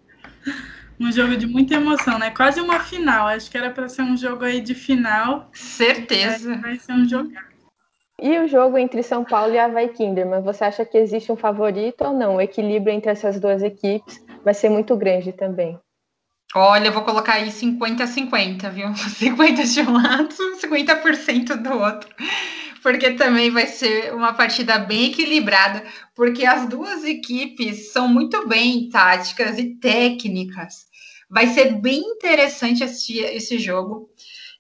Um 1.03 1.11
jogo 1.11 1.35
de 1.35 1.47
muita 1.47 1.77
emoção, 1.77 2.19
né? 2.19 2.31
Quase 2.31 2.61
uma 2.61 2.79
final. 2.79 3.27
Acho 3.27 3.51
que 3.51 3.57
era 3.57 3.71
para 3.71 3.89
ser 3.89 4.03
um 4.03 4.15
jogo 4.15 4.45
aí 4.45 4.61
de 4.61 4.75
final. 4.75 5.49
Certeza. 5.55 6.55
Vai 6.57 6.79
ser 6.79 6.93
um 6.93 7.09
jogo. 7.09 7.31
E 8.21 8.39
o 8.39 8.47
jogo 8.47 8.77
entre 8.77 9.03
São 9.03 9.25
Paulo 9.25 9.55
e 9.55 9.59
Havaí 9.59 9.89
Kinderman, 9.89 10.43
você 10.43 10.65
acha 10.65 10.85
que 10.85 10.99
existe 10.99 11.33
um 11.33 11.37
favorito 11.37 12.05
ou 12.05 12.13
não? 12.13 12.37
O 12.37 12.41
equilíbrio 12.41 12.93
entre 12.93 13.11
essas 13.11 13.41
duas 13.41 13.63
equipes 13.63 14.23
vai 14.45 14.53
ser 14.53 14.69
muito 14.69 14.95
grande 14.95 15.33
também. 15.33 15.81
Olha, 16.55 16.89
eu 16.89 16.93
vou 16.93 17.03
colocar 17.03 17.35
aí 17.35 17.49
50-50, 17.49 18.71
viu? 18.73 18.93
50 18.95 19.65
de 19.65 19.81
um 19.83 19.93
lado, 19.93 20.35
50% 20.61 21.57
do 21.57 21.73
outro. 21.75 22.11
Porque 22.83 23.13
também 23.13 23.51
vai 23.51 23.67
ser 23.67 24.13
uma 24.15 24.33
partida 24.33 24.79
bem 24.79 25.11
equilibrada, 25.11 25.85
porque 26.15 26.45
as 26.45 26.69
duas 26.69 27.05
equipes 27.05 27.93
são 27.93 28.09
muito 28.09 28.49
bem 28.49 28.89
táticas 28.89 29.59
e 29.59 29.77
técnicas. 29.77 30.87
Vai 31.29 31.47
ser 31.49 31.75
bem 31.75 32.01
interessante 32.01 32.83
assistir 32.83 33.21
esse 33.21 33.59
jogo. 33.59 34.09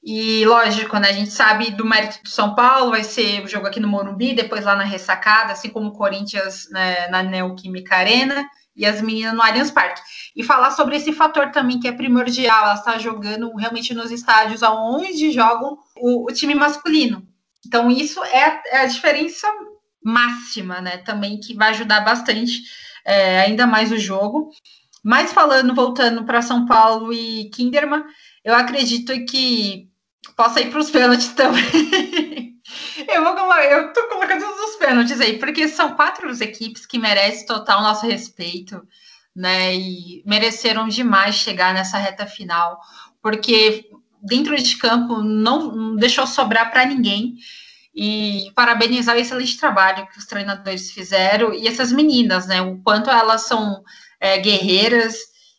E 0.02 0.44
lógico, 0.46 0.96
né? 0.98 1.08
A 1.08 1.12
gente 1.12 1.30
sabe 1.30 1.70
do 1.72 1.84
mérito 1.84 2.22
do 2.22 2.28
São 2.28 2.54
Paulo, 2.54 2.92
vai 2.92 3.02
ser 3.04 3.42
o 3.42 3.48
jogo 3.48 3.66
aqui 3.66 3.80
no 3.80 3.88
Morumbi, 3.88 4.32
depois 4.32 4.64
lá 4.64 4.76
na 4.76 4.84
ressacada, 4.84 5.52
assim 5.52 5.68
como 5.68 5.88
o 5.88 5.92
Corinthians 5.92 6.68
né, 6.70 7.08
na 7.08 7.22
Neoquímica 7.22 7.96
Arena 7.96 8.46
e 8.80 8.86
as 8.86 9.02
meninas 9.02 9.34
no 9.34 9.42
Allianz 9.42 9.70
Parque. 9.70 10.00
E 10.34 10.42
falar 10.42 10.70
sobre 10.70 10.96
esse 10.96 11.12
fator 11.12 11.50
também 11.50 11.78
que 11.78 11.86
é 11.86 11.92
primordial, 11.92 12.64
ela 12.64 12.74
está 12.74 12.98
jogando 12.98 13.54
realmente 13.54 13.92
nos 13.92 14.10
estádios 14.10 14.62
aonde 14.62 15.30
jogam 15.30 15.78
o, 15.98 16.24
o 16.24 16.32
time 16.32 16.54
masculino. 16.54 17.28
Então, 17.66 17.90
isso 17.90 18.24
é, 18.24 18.62
é, 18.68 18.76
a 18.78 18.86
diferença 18.86 19.46
máxima, 20.02 20.80
né? 20.80 20.96
Também 20.96 21.38
que 21.38 21.54
vai 21.54 21.68
ajudar 21.68 22.00
bastante 22.00 22.62
é, 23.04 23.42
ainda 23.42 23.66
mais 23.66 23.92
o 23.92 23.98
jogo. 23.98 24.50
Mas 25.04 25.30
falando, 25.30 25.74
voltando 25.74 26.24
para 26.24 26.40
São 26.40 26.64
Paulo 26.64 27.12
e 27.12 27.50
Kinderman, 27.50 28.02
eu 28.42 28.54
acredito 28.54 29.12
que 29.26 29.90
possa 30.34 30.58
ir 30.62 30.70
para 30.70 30.80
os 30.80 30.90
pênaltis 30.90 31.28
também. 31.34 31.62
eu 33.08 33.22
vou 33.22 33.54
eu 33.56 33.92
tô 33.92 34.08
colocando 34.08 34.59
pênaltis 34.80 35.20
aí, 35.20 35.38
porque 35.38 35.68
são 35.68 35.94
quatro 35.94 36.28
equipes 36.42 36.86
que 36.86 36.98
merecem 36.98 37.46
total 37.46 37.82
nosso 37.82 38.06
respeito, 38.06 38.82
né? 39.36 39.76
E 39.76 40.22
mereceram 40.26 40.88
demais 40.88 41.36
chegar 41.36 41.74
nessa 41.74 41.98
reta 41.98 42.26
final, 42.26 42.80
porque 43.22 43.88
dentro 44.22 44.56
de 44.56 44.76
campo 44.76 45.22
não, 45.22 45.94
deixou 45.96 46.26
sobrar 46.26 46.70
para 46.70 46.86
ninguém. 46.86 47.34
E 47.92 48.52
parabenizar 48.54 49.16
o 49.16 49.18
excelente 49.18 49.58
trabalho 49.58 50.06
que 50.06 50.16
os 50.16 50.24
treinadores 50.24 50.92
fizeram 50.92 51.52
e 51.52 51.66
essas 51.66 51.90
meninas, 51.90 52.46
né? 52.46 52.62
O 52.62 52.78
quanto 52.78 53.10
elas 53.10 53.42
são 53.42 53.82
é, 54.20 54.38
guerreiras 54.38 55.16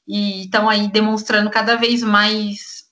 e 0.07 0.43
estão 0.43 0.69
aí 0.69 0.87
demonstrando 0.87 1.49
cada 1.49 1.75
vez 1.75 2.01
mais 2.01 2.85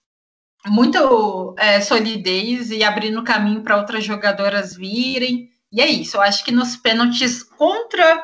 muito 0.67 1.55
é, 1.57 1.79
solidez 1.79 2.69
e 2.69 2.83
abrindo 2.83 3.23
caminho 3.23 3.63
para 3.63 3.77
outras 3.77 4.03
jogadoras 4.03 4.75
virem. 4.75 5.49
E 5.71 5.81
é 5.81 5.87
isso, 5.87 6.17
eu 6.17 6.21
acho 6.21 6.43
que 6.43 6.51
nos 6.51 6.75
pênaltis 6.75 7.43
contra 7.43 8.23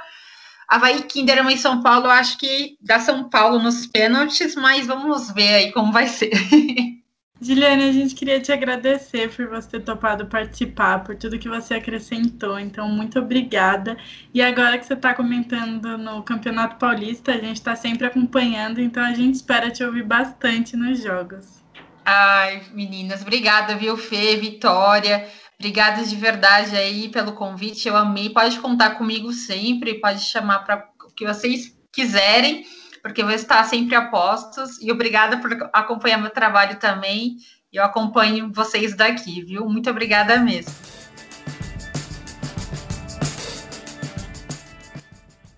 Havaí 0.68 1.04
Kinderman 1.04 1.54
em 1.54 1.58
São 1.58 1.82
Paulo, 1.82 2.08
eu 2.08 2.12
acho 2.12 2.38
que 2.38 2.78
dá 2.82 3.00
São 3.00 3.30
Paulo 3.30 3.60
nos 3.60 3.86
pênaltis, 3.86 4.56
mas 4.56 4.88
vamos 4.88 5.32
ver 5.32 5.54
aí 5.54 5.72
como 5.72 5.92
vai 5.92 6.08
ser. 6.08 6.32
Juliane, 7.40 7.84
a 7.84 7.92
gente 7.92 8.16
queria 8.16 8.40
te 8.40 8.52
agradecer 8.52 9.30
por 9.30 9.48
você 9.48 9.72
ter 9.72 9.82
topado 9.82 10.26
participar, 10.26 11.04
por 11.04 11.16
tudo 11.16 11.38
que 11.38 11.50
você 11.50 11.76
acrescentou. 11.76 12.58
Então, 12.58 12.88
muito 12.88 13.20
obrigada. 13.20 13.98
E 14.34 14.42
agora 14.42 14.78
que 14.78 14.86
você 14.86 14.94
está 14.94 15.14
comentando 15.14 15.98
no 15.98 16.24
Campeonato 16.24 16.78
Paulista, 16.78 17.34
a 17.34 17.38
gente 17.38 17.58
está 17.58 17.76
sempre 17.76 18.08
acompanhando, 18.08 18.80
então 18.80 19.04
a 19.04 19.14
gente 19.14 19.36
espera 19.36 19.70
te 19.70 19.84
ouvir 19.84 20.04
bastante 20.04 20.78
nos 20.78 21.04
jogos. 21.04 21.62
Ai, 22.06 22.64
meninas, 22.72 23.22
obrigada, 23.22 23.76
viu, 23.76 23.98
Fê, 23.98 24.38
Vitória. 24.38 25.28
Obrigada 25.60 26.04
de 26.04 26.16
verdade 26.16 26.76
aí 26.76 27.10
pelo 27.10 27.34
convite. 27.34 27.88
Eu 27.88 27.96
amei. 27.96 28.30
Pode 28.30 28.60
contar 28.60 28.92
comigo 28.92 29.32
sempre, 29.32 30.00
pode 30.00 30.22
chamar 30.22 30.60
para 30.60 30.90
o 31.04 31.14
que 31.14 31.26
vocês 31.26 31.76
quiserem 31.92 32.66
porque 33.06 33.22
eu 33.22 33.28
vou 33.28 33.36
estar 33.36 33.64
sempre 33.66 33.94
a 33.94 34.08
postos. 34.08 34.82
E 34.82 34.92
obrigada 34.92 35.38
por 35.38 35.70
acompanhar 35.72 36.18
meu 36.18 36.32
trabalho 36.32 36.80
também. 36.80 37.38
Eu 37.72 37.84
acompanho 37.84 38.52
vocês 38.52 38.96
daqui, 38.96 39.44
viu? 39.44 39.70
Muito 39.70 39.88
obrigada 39.92 40.40
mesmo. 40.40 40.74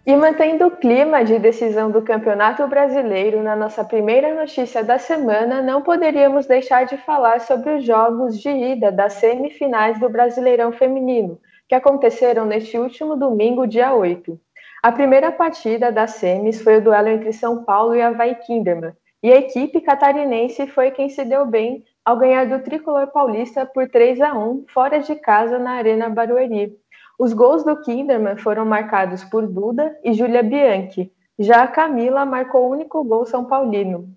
E 0.07 0.15
mantendo 0.15 0.67
o 0.67 0.71
clima 0.71 1.25
de 1.25 1.37
decisão 1.37 1.91
do 1.91 2.01
Campeonato 2.01 2.65
Brasileiro 2.65 3.43
na 3.43 3.57
nossa 3.57 3.83
primeira 3.83 4.33
notícia 4.33 4.81
da 4.81 4.97
semana, 4.97 5.61
não 5.61 5.81
poderíamos 5.81 6.45
deixar 6.45 6.85
de 6.85 6.95
falar 6.95 7.41
sobre 7.41 7.71
os 7.71 7.83
jogos 7.83 8.39
de 8.39 8.47
ida 8.47 8.89
das 8.89 9.15
semifinais 9.15 9.99
do 9.99 10.07
Brasileirão 10.07 10.71
Feminino, 10.71 11.37
que 11.67 11.75
aconteceram 11.75 12.45
neste 12.45 12.77
último 12.77 13.17
domingo, 13.17 13.67
dia 13.67 13.93
8. 13.93 14.39
A 14.81 14.93
primeira 14.93 15.29
partida 15.29 15.91
das 15.91 16.11
semis 16.11 16.61
foi 16.61 16.77
o 16.77 16.81
duelo 16.81 17.09
entre 17.09 17.33
São 17.33 17.65
Paulo 17.65 17.93
e 17.93 18.01
Havaí 18.01 18.35
Kinderman, 18.35 18.93
e 19.21 19.29
a 19.29 19.35
equipe 19.35 19.81
catarinense 19.81 20.67
foi 20.67 20.89
quem 20.89 21.09
se 21.09 21.25
deu 21.25 21.45
bem 21.45 21.83
ao 22.05 22.15
ganhar 22.15 22.45
do 22.45 22.63
tricolor 22.63 23.07
paulista 23.07 23.65
por 23.65 23.89
3 23.89 24.21
a 24.21 24.33
1 24.33 24.67
fora 24.73 24.99
de 24.99 25.15
casa 25.15 25.59
na 25.59 25.71
Arena 25.71 26.07
Barueri. 26.07 26.71
Os 27.19 27.33
gols 27.33 27.63
do 27.63 27.81
Kinderman 27.81 28.37
foram 28.37 28.63
marcados 28.63 29.23
por 29.23 29.47
Duda 29.47 29.97
e 30.03 30.13
Júlia 30.13 30.43
Bianchi. 30.43 31.11
Já 31.39 31.63
a 31.63 31.67
Camila 31.67 32.25
marcou 32.25 32.67
o 32.67 32.71
único 32.71 33.03
gol 33.03 33.25
são 33.25 33.45
paulino. 33.45 34.07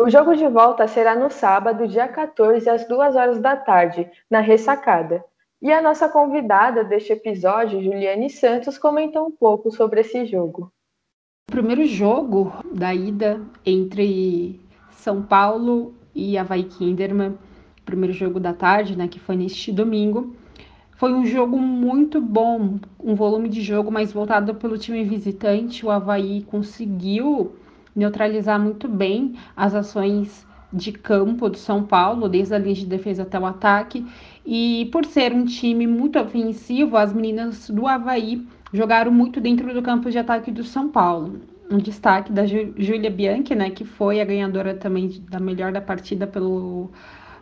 O 0.00 0.08
jogo 0.08 0.36
de 0.36 0.46
volta 0.46 0.86
será 0.86 1.16
no 1.16 1.30
sábado, 1.30 1.88
dia 1.88 2.06
14, 2.06 2.68
às 2.68 2.86
2 2.86 3.16
horas 3.16 3.38
da 3.40 3.56
tarde, 3.56 4.08
na 4.30 4.40
Ressacada. 4.40 5.24
E 5.60 5.72
a 5.72 5.80
nossa 5.82 6.08
convidada 6.08 6.84
deste 6.84 7.12
episódio, 7.12 7.82
Juliane 7.82 8.28
Santos, 8.30 8.78
comentou 8.78 9.26
um 9.26 9.30
pouco 9.30 9.70
sobre 9.70 10.02
esse 10.02 10.26
jogo. 10.26 10.70
O 11.48 11.52
primeiro 11.52 11.86
jogo 11.86 12.52
da 12.72 12.94
ida 12.94 13.40
entre 13.64 14.60
São 14.90 15.22
Paulo 15.22 15.94
e 16.14 16.36
Havaí 16.36 16.64
Kinderman, 16.64 17.38
primeiro 17.84 18.12
jogo 18.12 18.38
da 18.38 18.52
tarde, 18.52 18.96
né, 18.96 19.08
que 19.08 19.18
foi 19.18 19.34
neste 19.34 19.72
domingo, 19.72 20.36
foi 20.96 21.12
um 21.12 21.26
jogo 21.26 21.58
muito 21.58 22.20
bom, 22.20 22.78
um 22.98 23.14
volume 23.14 23.48
de 23.48 23.60
jogo 23.60 23.90
mais 23.90 24.12
voltado 24.12 24.54
pelo 24.54 24.78
time 24.78 25.04
visitante. 25.04 25.84
O 25.84 25.90
Havaí 25.90 26.42
conseguiu 26.42 27.54
neutralizar 27.94 28.58
muito 28.58 28.88
bem 28.88 29.34
as 29.54 29.74
ações 29.74 30.46
de 30.72 30.92
campo 30.92 31.48
do 31.48 31.56
São 31.56 31.82
Paulo, 31.82 32.28
desde 32.28 32.54
a 32.54 32.58
linha 32.58 32.74
de 32.74 32.86
defesa 32.86 33.22
até 33.22 33.38
o 33.38 33.46
ataque, 33.46 34.04
e 34.44 34.88
por 34.90 35.04
ser 35.04 35.32
um 35.32 35.44
time 35.44 35.86
muito 35.86 36.18
ofensivo, 36.18 36.96
as 36.96 37.12
meninas 37.12 37.70
do 37.70 37.86
Havaí 37.86 38.46
jogaram 38.72 39.12
muito 39.12 39.40
dentro 39.40 39.72
do 39.72 39.82
campo 39.82 40.10
de 40.10 40.18
ataque 40.18 40.50
do 40.50 40.64
São 40.64 40.88
Paulo. 40.88 41.40
Um 41.70 41.78
destaque 41.78 42.32
da 42.32 42.46
Júlia 42.46 43.10
Bianchi, 43.10 43.54
né, 43.54 43.70
que 43.70 43.84
foi 43.84 44.20
a 44.20 44.24
ganhadora 44.24 44.74
também 44.74 45.22
da 45.30 45.40
melhor 45.40 45.72
da 45.72 45.80
partida 45.80 46.26
pelo, 46.26 46.90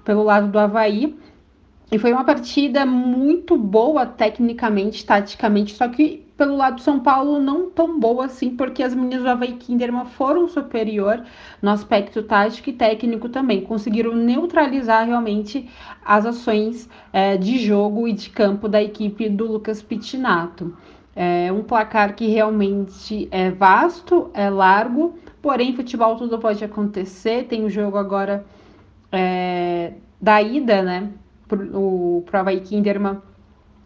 pelo 0.04 0.22
lado 0.22 0.48
do 0.48 0.58
Havaí. 0.58 1.16
E 1.92 1.98
foi 1.98 2.12
uma 2.12 2.24
partida 2.24 2.84
muito 2.86 3.56
boa 3.56 4.06
tecnicamente, 4.06 5.04
taticamente, 5.04 5.74
só 5.74 5.86
que 5.88 6.24
pelo 6.36 6.56
lado 6.56 6.76
do 6.76 6.80
São 6.80 6.98
Paulo 6.98 7.40
não 7.40 7.70
tão 7.70 7.98
boa 8.00 8.24
assim, 8.24 8.56
porque 8.56 8.82
as 8.82 8.94
meninas 8.94 9.22
do 9.22 9.28
Havaí 9.28 9.52
Kinderman 9.52 10.06
foram 10.06 10.48
superior 10.48 11.22
no 11.62 11.70
aspecto 11.70 12.22
tático 12.22 12.70
e 12.70 12.72
técnico 12.72 13.28
também. 13.28 13.60
Conseguiram 13.60 14.16
neutralizar 14.16 15.06
realmente 15.06 15.68
as 16.04 16.26
ações 16.26 16.88
é, 17.12 17.36
de 17.36 17.58
jogo 17.58 18.08
e 18.08 18.12
de 18.12 18.30
campo 18.30 18.68
da 18.68 18.82
equipe 18.82 19.28
do 19.28 19.52
Lucas 19.52 19.82
Pitinato. 19.82 20.76
É 21.14 21.52
um 21.52 21.62
placar 21.62 22.16
que 22.16 22.26
realmente 22.26 23.28
é 23.30 23.52
vasto, 23.52 24.30
é 24.34 24.50
largo, 24.50 25.16
porém 25.40 25.76
futebol 25.76 26.16
tudo 26.16 26.38
pode 26.40 26.64
acontecer. 26.64 27.44
Tem 27.44 27.64
o 27.64 27.70
jogo 27.70 27.96
agora 27.96 28.44
é, 29.12 29.92
da 30.20 30.42
ida, 30.42 30.82
né, 30.82 31.12
o, 31.50 32.22
pro 32.26 32.38
Havaí 32.38 32.60
Kinderman. 32.60 33.18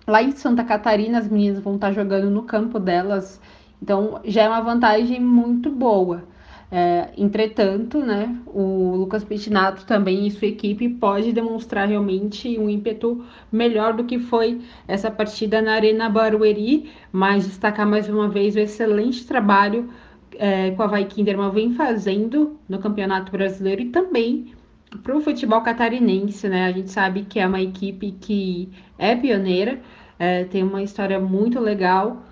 Lá 0.06 0.22
em 0.22 0.32
Santa 0.32 0.64
Catarina, 0.64 1.18
as 1.18 1.28
meninas 1.28 1.60
vão 1.60 1.74
estar 1.74 1.92
jogando 1.92 2.30
no 2.30 2.42
campo 2.42 2.78
delas, 2.78 3.40
então 3.82 4.20
já 4.24 4.44
é 4.44 4.48
uma 4.48 4.60
vantagem 4.60 5.20
muito 5.20 5.70
boa. 5.70 6.24
É, 6.70 7.08
entretanto, 7.16 8.00
né, 8.00 8.36
o 8.46 8.94
Lucas 8.94 9.24
Petinato 9.24 9.86
também 9.86 10.26
e 10.26 10.30
sua 10.30 10.48
equipe 10.48 10.86
pode 10.86 11.32
demonstrar 11.32 11.88
realmente 11.88 12.58
um 12.58 12.68
ímpeto 12.68 13.24
melhor 13.50 13.94
do 13.94 14.04
que 14.04 14.18
foi 14.18 14.60
essa 14.86 15.10
partida 15.10 15.62
na 15.62 15.72
Arena 15.72 16.10
Barueri, 16.10 16.90
mas 17.10 17.46
destacar 17.46 17.86
mais 17.86 18.06
uma 18.08 18.28
vez 18.28 18.54
o 18.54 18.58
excelente 18.58 19.26
trabalho 19.26 19.88
é, 20.38 20.70
que 20.70 20.82
a 20.82 20.86
Vai 20.86 21.06
Kinderman 21.06 21.50
vem 21.50 21.72
fazendo 21.74 22.58
no 22.68 22.78
Campeonato 22.78 23.32
Brasileiro 23.32 23.82
e 23.82 23.86
também 23.86 24.52
para 25.02 25.16
o 25.16 25.20
futebol 25.20 25.60
catarinense, 25.60 26.48
né? 26.48 26.66
A 26.66 26.72
gente 26.72 26.90
sabe 26.90 27.24
que 27.24 27.38
é 27.38 27.46
uma 27.46 27.60
equipe 27.60 28.12
que 28.12 28.70
é 28.98 29.14
pioneira, 29.14 29.80
é, 30.18 30.44
tem 30.44 30.62
uma 30.62 30.82
história 30.82 31.20
muito 31.20 31.60
legal 31.60 32.22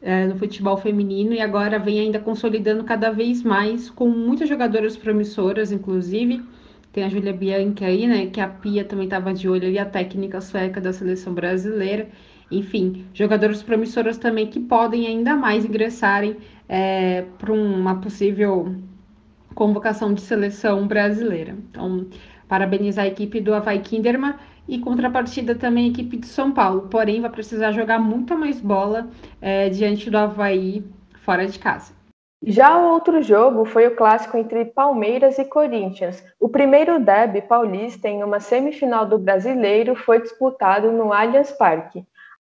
é, 0.00 0.26
no 0.26 0.36
futebol 0.36 0.76
feminino 0.76 1.32
e 1.32 1.40
agora 1.40 1.78
vem 1.78 2.00
ainda 2.00 2.18
consolidando 2.18 2.84
cada 2.84 3.10
vez 3.10 3.42
mais 3.42 3.90
com 3.90 4.08
muitas 4.08 4.48
jogadoras 4.48 4.96
promissoras, 4.96 5.72
inclusive. 5.72 6.42
Tem 6.92 7.04
a 7.04 7.08
Júlia 7.08 7.32
Bianchi 7.32 7.84
aí, 7.84 8.06
né? 8.06 8.26
Que 8.26 8.40
a 8.40 8.48
Pia 8.48 8.84
também 8.84 9.04
estava 9.06 9.34
de 9.34 9.48
olho 9.48 9.66
ali, 9.68 9.78
a 9.78 9.84
técnica 9.84 10.40
sueca 10.40 10.80
da 10.80 10.92
seleção 10.92 11.34
brasileira. 11.34 12.08
enfim, 12.50 13.04
jogadores 13.12 13.62
promissoras 13.62 14.18
também 14.18 14.46
que 14.46 14.60
podem 14.60 15.06
ainda 15.06 15.36
mais 15.36 15.64
ingressarem 15.64 16.36
é, 16.68 17.22
para 17.38 17.52
uma 17.52 18.00
possível 18.00 18.76
convocação 19.56 20.14
de 20.14 20.20
seleção 20.20 20.86
brasileira. 20.86 21.56
Então, 21.70 22.06
parabenizar 22.46 23.06
a 23.06 23.08
equipe 23.08 23.40
do 23.40 23.54
Havaí 23.54 23.80
Kinderman 23.80 24.34
e 24.68 24.78
contrapartida 24.78 25.54
também 25.54 25.86
a 25.86 25.88
equipe 25.88 26.18
de 26.18 26.26
São 26.26 26.52
Paulo, 26.52 26.88
porém 26.88 27.20
vai 27.20 27.30
precisar 27.30 27.72
jogar 27.72 27.98
muita 27.98 28.36
mais 28.36 28.60
bola 28.60 29.08
é, 29.40 29.68
diante 29.70 30.10
do 30.10 30.18
Havaí 30.18 30.84
fora 31.24 31.46
de 31.46 31.58
casa. 31.58 31.96
Já 32.44 32.76
o 32.78 32.92
outro 32.92 33.22
jogo 33.22 33.64
foi 33.64 33.86
o 33.86 33.96
clássico 33.96 34.36
entre 34.36 34.66
Palmeiras 34.66 35.38
e 35.38 35.44
Corinthians. 35.44 36.22
O 36.38 36.48
primeiro 36.48 37.00
derby 37.00 37.40
paulista 37.40 38.08
em 38.08 38.22
uma 38.22 38.38
semifinal 38.38 39.06
do 39.06 39.18
Brasileiro 39.18 39.96
foi 39.96 40.20
disputado 40.20 40.92
no 40.92 41.12
Allianz 41.12 41.50
Parque. 41.52 42.04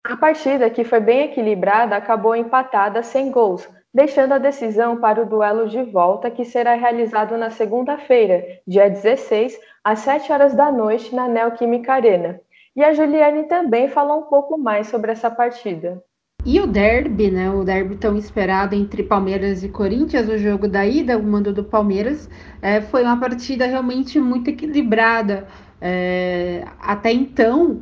A 0.04 0.18
partida, 0.18 0.70
que 0.70 0.84
foi 0.84 1.00
bem 1.00 1.26
equilibrada, 1.26 1.96
acabou 1.96 2.36
empatada 2.36 3.04
sem 3.04 3.30
gols, 3.30 3.70
deixando 3.98 4.34
a 4.34 4.38
decisão 4.38 4.98
para 4.98 5.24
o 5.24 5.26
duelo 5.26 5.68
de 5.68 5.82
volta, 5.82 6.30
que 6.30 6.46
será 6.46 6.76
realizado 6.76 7.36
na 7.36 7.50
segunda-feira, 7.50 8.46
dia 8.68 8.88
16, 8.88 9.58
às 9.84 10.02
7 10.02 10.32
horas 10.32 10.54
da 10.54 10.72
noite, 10.72 11.16
na 11.16 11.28
Neoquímica 11.28 11.94
Arena. 11.94 12.40
E 12.76 12.84
a 12.84 12.94
Juliane 12.94 13.46
também 13.46 13.88
falou 13.88 14.20
um 14.20 14.30
pouco 14.30 14.56
mais 14.56 14.86
sobre 14.86 15.12
essa 15.12 15.32
partida. 15.32 16.00
E 16.46 16.60
o 16.60 16.68
derby, 16.68 17.32
né? 17.32 17.50
O 17.50 17.64
derby 17.64 17.96
tão 17.96 18.16
esperado 18.16 18.76
entre 18.76 19.02
Palmeiras 19.02 19.64
e 19.64 19.70
Corinthians, 19.70 20.30
o 20.30 20.38
jogo 20.38 20.68
da 20.68 20.86
ida, 20.86 21.18
o 21.18 21.24
mando 21.24 21.52
do 21.52 21.64
Palmeiras, 21.64 22.30
é, 22.62 22.80
foi 22.80 23.02
uma 23.02 23.20
partida 23.20 23.66
realmente 23.66 24.20
muito 24.20 24.52
equilibrada. 24.52 25.48
É, 25.82 26.64
até 26.80 27.12
então, 27.12 27.82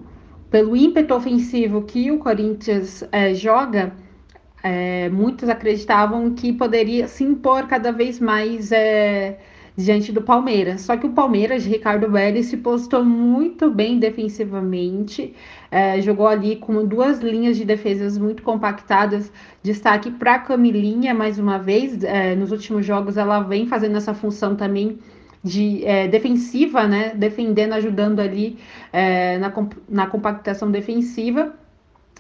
pelo 0.50 0.78
ímpeto 0.78 1.14
ofensivo 1.14 1.82
que 1.82 2.10
o 2.10 2.20
Corinthians 2.20 3.06
é, 3.12 3.34
joga, 3.34 3.92
é, 4.66 5.10
muitos 5.10 5.48
acreditavam 5.48 6.34
que 6.34 6.52
poderia 6.52 7.08
se 7.08 7.24
impor 7.24 7.68
cada 7.68 7.92
vez 7.92 8.20
mais 8.20 8.72
é, 8.72 9.38
diante 9.78 10.12
do 10.12 10.24
Palmeiras. 10.24 10.82
Só 10.82 10.98
que 10.98 11.06
o 11.06 11.12
Palmeiras 11.12 11.62
de 11.62 11.70
Ricardo 11.70 12.10
Vélez 12.10 12.48
se 12.48 12.58
postou 12.58 13.06
muito 13.06 13.70
bem 13.70 14.00
defensivamente, 14.00 15.36
é, 15.70 16.02
jogou 16.02 16.28
ali 16.28 16.56
com 16.56 16.84
duas 16.84 17.20
linhas 17.20 17.58
de 17.58 17.64
defesas 17.64 18.18
muito 18.18 18.42
compactadas. 18.42 19.32
Destaque 19.62 20.10
para 20.10 20.40
Camilinha, 20.40 21.14
mais 21.14 21.38
uma 21.38 21.60
vez, 21.60 22.04
é, 22.04 22.34
nos 22.34 22.52
últimos 22.52 22.84
jogos 22.84 23.18
ela 23.18 23.42
vem 23.42 23.68
fazendo 23.68 23.98
essa 23.98 24.16
função 24.16 24.56
também 24.56 24.98
de 25.44 25.86
é, 25.86 26.08
defensiva, 26.08 26.88
né? 26.88 27.14
Defendendo, 27.14 27.74
ajudando 27.74 28.20
ali 28.20 28.58
é, 28.92 29.38
na, 29.38 29.54
na 29.88 30.08
compactação 30.08 30.72
defensiva 30.72 31.54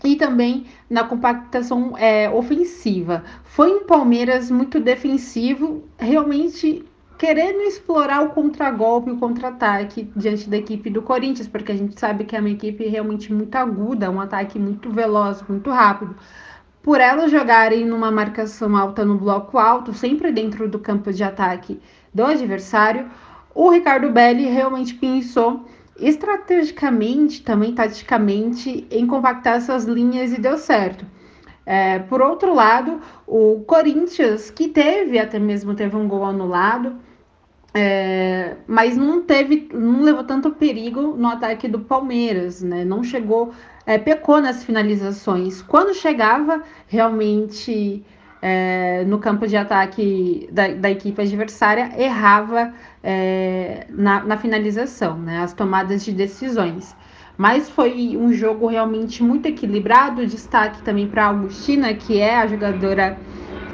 e 0.05 0.15
também 0.15 0.65
na 0.89 1.03
compactação 1.03 1.97
é, 1.97 2.29
ofensiva. 2.29 3.23
Foi 3.43 3.73
um 3.73 3.85
Palmeiras 3.85 4.51
muito 4.51 4.79
defensivo, 4.79 5.83
realmente 5.97 6.85
querendo 7.17 7.61
explorar 7.61 8.21
o 8.23 8.29
contragolpe, 8.29 9.09
o 9.09 9.17
contra-ataque 9.17 10.09
diante 10.15 10.49
da 10.49 10.57
equipe 10.57 10.89
do 10.89 11.01
Corinthians, 11.01 11.47
porque 11.47 11.71
a 11.71 11.75
gente 11.75 11.99
sabe 11.99 12.25
que 12.25 12.35
é 12.35 12.39
uma 12.39 12.49
equipe 12.49 12.85
realmente 12.87 13.33
muito 13.33 13.55
aguda, 13.55 14.11
um 14.11 14.19
ataque 14.19 14.59
muito 14.59 14.89
veloz, 14.91 15.41
muito 15.47 15.69
rápido. 15.69 16.15
Por 16.83 17.01
elas 17.01 17.31
jogarem 17.31 17.85
numa 17.85 18.11
marcação 18.11 18.75
alta 18.75 19.03
no 19.03 19.17
bloco 19.17 19.57
alto, 19.57 19.93
sempre 19.93 20.31
dentro 20.31 20.67
do 20.67 20.77
campo 20.77 21.11
de 21.11 21.23
ataque 21.23 21.79
do 22.13 22.23
adversário, 22.23 23.09
o 23.53 23.69
Ricardo 23.69 24.11
Belli 24.11 24.45
realmente 24.45 24.93
pensou 24.93 25.65
estrategicamente, 25.97 27.43
também 27.43 27.73
taticamente, 27.73 28.87
em 28.91 29.07
compactar 29.07 29.57
essas 29.57 29.85
linhas 29.85 30.33
e 30.33 30.39
deu 30.39 30.57
certo. 30.57 31.05
É, 31.65 31.99
por 31.99 32.21
outro 32.21 32.53
lado, 32.53 33.01
o 33.25 33.63
Corinthians, 33.65 34.51
que 34.51 34.67
teve 34.67 35.17
até 35.17 35.39
mesmo 35.39 35.73
teve 35.73 35.95
um 35.95 36.07
gol 36.07 36.23
anulado, 36.23 36.95
é, 37.73 38.55
mas 38.67 38.95
não 38.95 39.21
teve, 39.21 39.67
não 39.73 40.01
levou 40.01 40.23
tanto 40.23 40.51
perigo 40.51 41.01
no 41.17 41.27
ataque 41.27 41.67
do 41.67 41.79
Palmeiras, 41.79 42.61
né? 42.61 42.85
Não 42.85 43.03
chegou, 43.03 43.51
é, 43.85 43.97
pecou 43.97 44.39
nas 44.39 44.63
finalizações. 44.63 45.61
Quando 45.61 45.93
chegava, 45.93 46.63
realmente 46.87 48.05
é, 48.47 49.03
no 49.05 49.17
campo 49.17 49.47
de 49.47 49.57
ataque 49.57 50.47
da, 50.51 50.67
da 50.67 50.91
equipe 50.91 51.19
adversária, 51.19 51.89
errava 51.97 52.71
é, 53.03 53.87
na, 53.89 54.23
na, 54.23 54.37
finalização, 54.37 55.17
né, 55.17 55.39
as 55.39 55.51
tomadas 55.51 56.05
de 56.05 56.11
decisões. 56.11 56.95
Mas 57.35 57.67
foi 57.67 58.15
um 58.15 58.31
jogo 58.31 58.67
realmente 58.67 59.23
muito 59.23 59.47
equilibrado. 59.47 60.27
Destaque 60.27 60.83
também 60.83 61.07
para 61.07 61.23
a 61.23 61.27
Augustina, 61.29 61.91
que 61.95 62.19
é 62.19 62.37
a 62.37 62.45
jogadora 62.45 63.17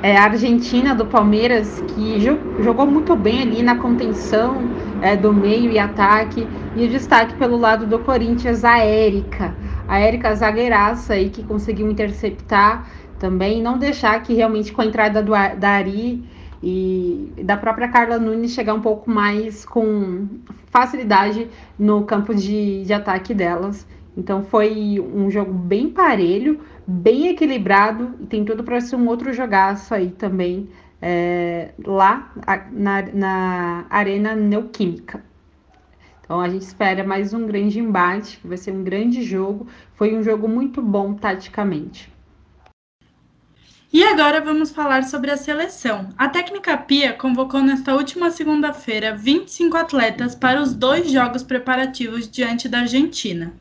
é, 0.01 0.15
argentina 0.15 0.95
do 0.95 1.05
Palmeiras, 1.05 1.84
que 1.89 2.22
jo 2.22 2.39
jogou 2.63 2.88
muito 2.88 3.13
bem 3.13 3.41
ali 3.41 3.61
na 3.61 3.76
contenção 3.76 4.55
é, 5.01 5.17
do 5.17 5.34
meio 5.34 5.69
e 5.69 5.78
ataque. 5.78 6.47
E 6.78 6.88
destaque 6.88 7.36
pelo 7.36 7.57
lado 7.57 7.86
do 7.86 7.99
Corinthians, 7.99 8.63
a 8.63 8.78
Érica. 8.80 9.53
A 9.86 9.99
Érica 9.99 10.34
zagueiraça 10.34 11.15
aí 11.15 11.30
que 11.30 11.43
conseguiu 11.43 11.91
interceptar 11.91 12.88
também, 13.22 13.61
não 13.61 13.78
deixar 13.78 14.19
que 14.24 14.34
realmente 14.34 14.74
com 14.74 14.82
a 14.82 14.86
entrada 14.86 15.22
do, 15.22 15.32
da 15.32 15.69
Ari 15.69 16.24
e 16.63 17.32
da 17.43 17.55
própria 17.55 17.88
Carla 17.88 18.17
Nunes 18.17 18.51
chegar 18.51 18.74
um 18.74 18.82
pouco 18.82 19.07
mais 19.11 19.63
com 19.63 20.28
facilidade 20.72 21.47
no 21.78 22.03
campo 22.03 22.34
de, 22.34 22.84
de 22.84 22.91
ataque 22.91 23.32
delas. 23.36 23.88
Então 24.17 24.43
foi 24.43 24.99
um 24.99 25.30
jogo 25.30 25.53
bem 25.53 25.88
parelho, 25.88 26.61
bem 26.88 27.28
equilibrado 27.28 28.15
e 28.19 28.26
tem 28.26 28.43
tudo 28.43 28.63
para 28.63 28.82
ser 28.82 28.95
um 28.95 29.07
outro 29.07 29.32
jogaço 29.32 29.93
aí 29.93 30.09
também 30.09 30.67
é, 30.99 31.74
lá 31.86 32.34
na, 32.72 33.03
na 33.13 33.86
Arena 33.88 34.36
Neoquímica. 34.36 35.24
Então 36.24 36.41
a 36.41 36.49
gente 36.49 36.63
espera 36.63 37.03
mais 37.03 37.36
um 37.36 37.45
grande 37.45 37.80
embate, 37.80 38.39
que 38.39 38.47
vai 38.47 38.57
ser 38.57 38.72
um 38.72 38.84
grande 38.84 39.22
jogo. 39.22 39.67
Foi 39.93 40.17
um 40.17 40.24
jogo 40.24 40.47
muito 40.47 40.82
bom 40.82 41.13
taticamente. 41.13 42.11
E 43.94 44.06
agora 44.06 44.39
vamos 44.39 44.72
falar 44.72 45.04
sobre 45.04 45.32
a 45.32 45.36
seleção. 45.36 46.08
A 46.18 46.30
técnica 46.30 46.78
Pia 46.78 47.12
convocou 47.12 47.62
nesta 47.62 47.94
última 47.94 48.32
segunda-feira 48.32 49.14
25 49.14 49.76
atletas 49.76 50.34
para 50.34 50.62
os 50.62 50.74
dois 50.74 51.12
jogos 51.12 51.44
preparativos 51.44 52.30
diante 52.30 52.70
da 52.70 52.80
Argentina. 52.80 53.52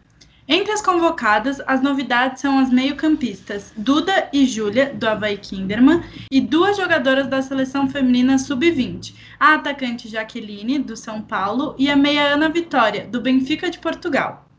Entre 0.46 0.70
as 0.72 0.80
convocadas, 0.80 1.60
as 1.66 1.82
novidades 1.82 2.40
são 2.40 2.60
as 2.60 2.70
meio-campistas 2.70 3.72
Duda 3.76 4.28
e 4.32 4.46
Júlia, 4.46 4.94
do 4.94 5.08
Havaí 5.08 5.36
Kinderman, 5.36 6.00
e 6.30 6.40
duas 6.40 6.76
jogadoras 6.76 7.26
da 7.26 7.42
seleção 7.42 7.88
feminina 7.88 8.38
sub-20, 8.38 9.14
a 9.38 9.54
atacante 9.54 10.08
Jaqueline, 10.08 10.78
do 10.78 10.96
São 10.96 11.20
Paulo, 11.20 11.74
e 11.76 11.90
a 11.90 11.96
meia 11.96 12.34
Ana 12.34 12.48
Vitória, 12.48 13.04
do 13.04 13.20
Benfica 13.20 13.68
de 13.68 13.80
Portugal. 13.80 14.49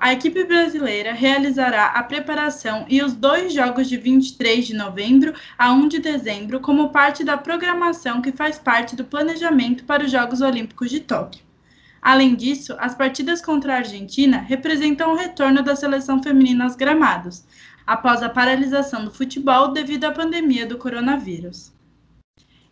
A 0.00 0.14
equipe 0.14 0.44
brasileira 0.44 1.12
realizará 1.12 1.88
a 1.88 2.02
preparação 2.02 2.86
e 2.88 3.02
os 3.02 3.12
dois 3.12 3.52
jogos 3.52 3.86
de 3.86 3.98
23 3.98 4.66
de 4.66 4.74
novembro 4.74 5.34
a 5.58 5.74
1 5.74 5.88
de 5.88 5.98
dezembro 5.98 6.58
como 6.58 6.88
parte 6.88 7.22
da 7.22 7.36
programação 7.36 8.22
que 8.22 8.32
faz 8.32 8.58
parte 8.58 8.96
do 8.96 9.04
planejamento 9.04 9.84
para 9.84 10.02
os 10.02 10.10
Jogos 10.10 10.40
Olímpicos 10.40 10.88
de 10.88 11.00
Tóquio. 11.00 11.44
Além 12.00 12.34
disso, 12.34 12.74
as 12.78 12.94
partidas 12.94 13.42
contra 13.42 13.74
a 13.74 13.76
Argentina 13.76 14.38
representam 14.38 15.12
o 15.12 15.16
retorno 15.16 15.62
da 15.62 15.76
seleção 15.76 16.22
feminina 16.22 16.64
aos 16.64 16.76
gramados, 16.76 17.44
após 17.86 18.22
a 18.22 18.30
paralisação 18.30 19.04
do 19.04 19.10
futebol 19.10 19.68
devido 19.68 20.06
à 20.06 20.10
pandemia 20.10 20.64
do 20.64 20.78
coronavírus. 20.78 21.74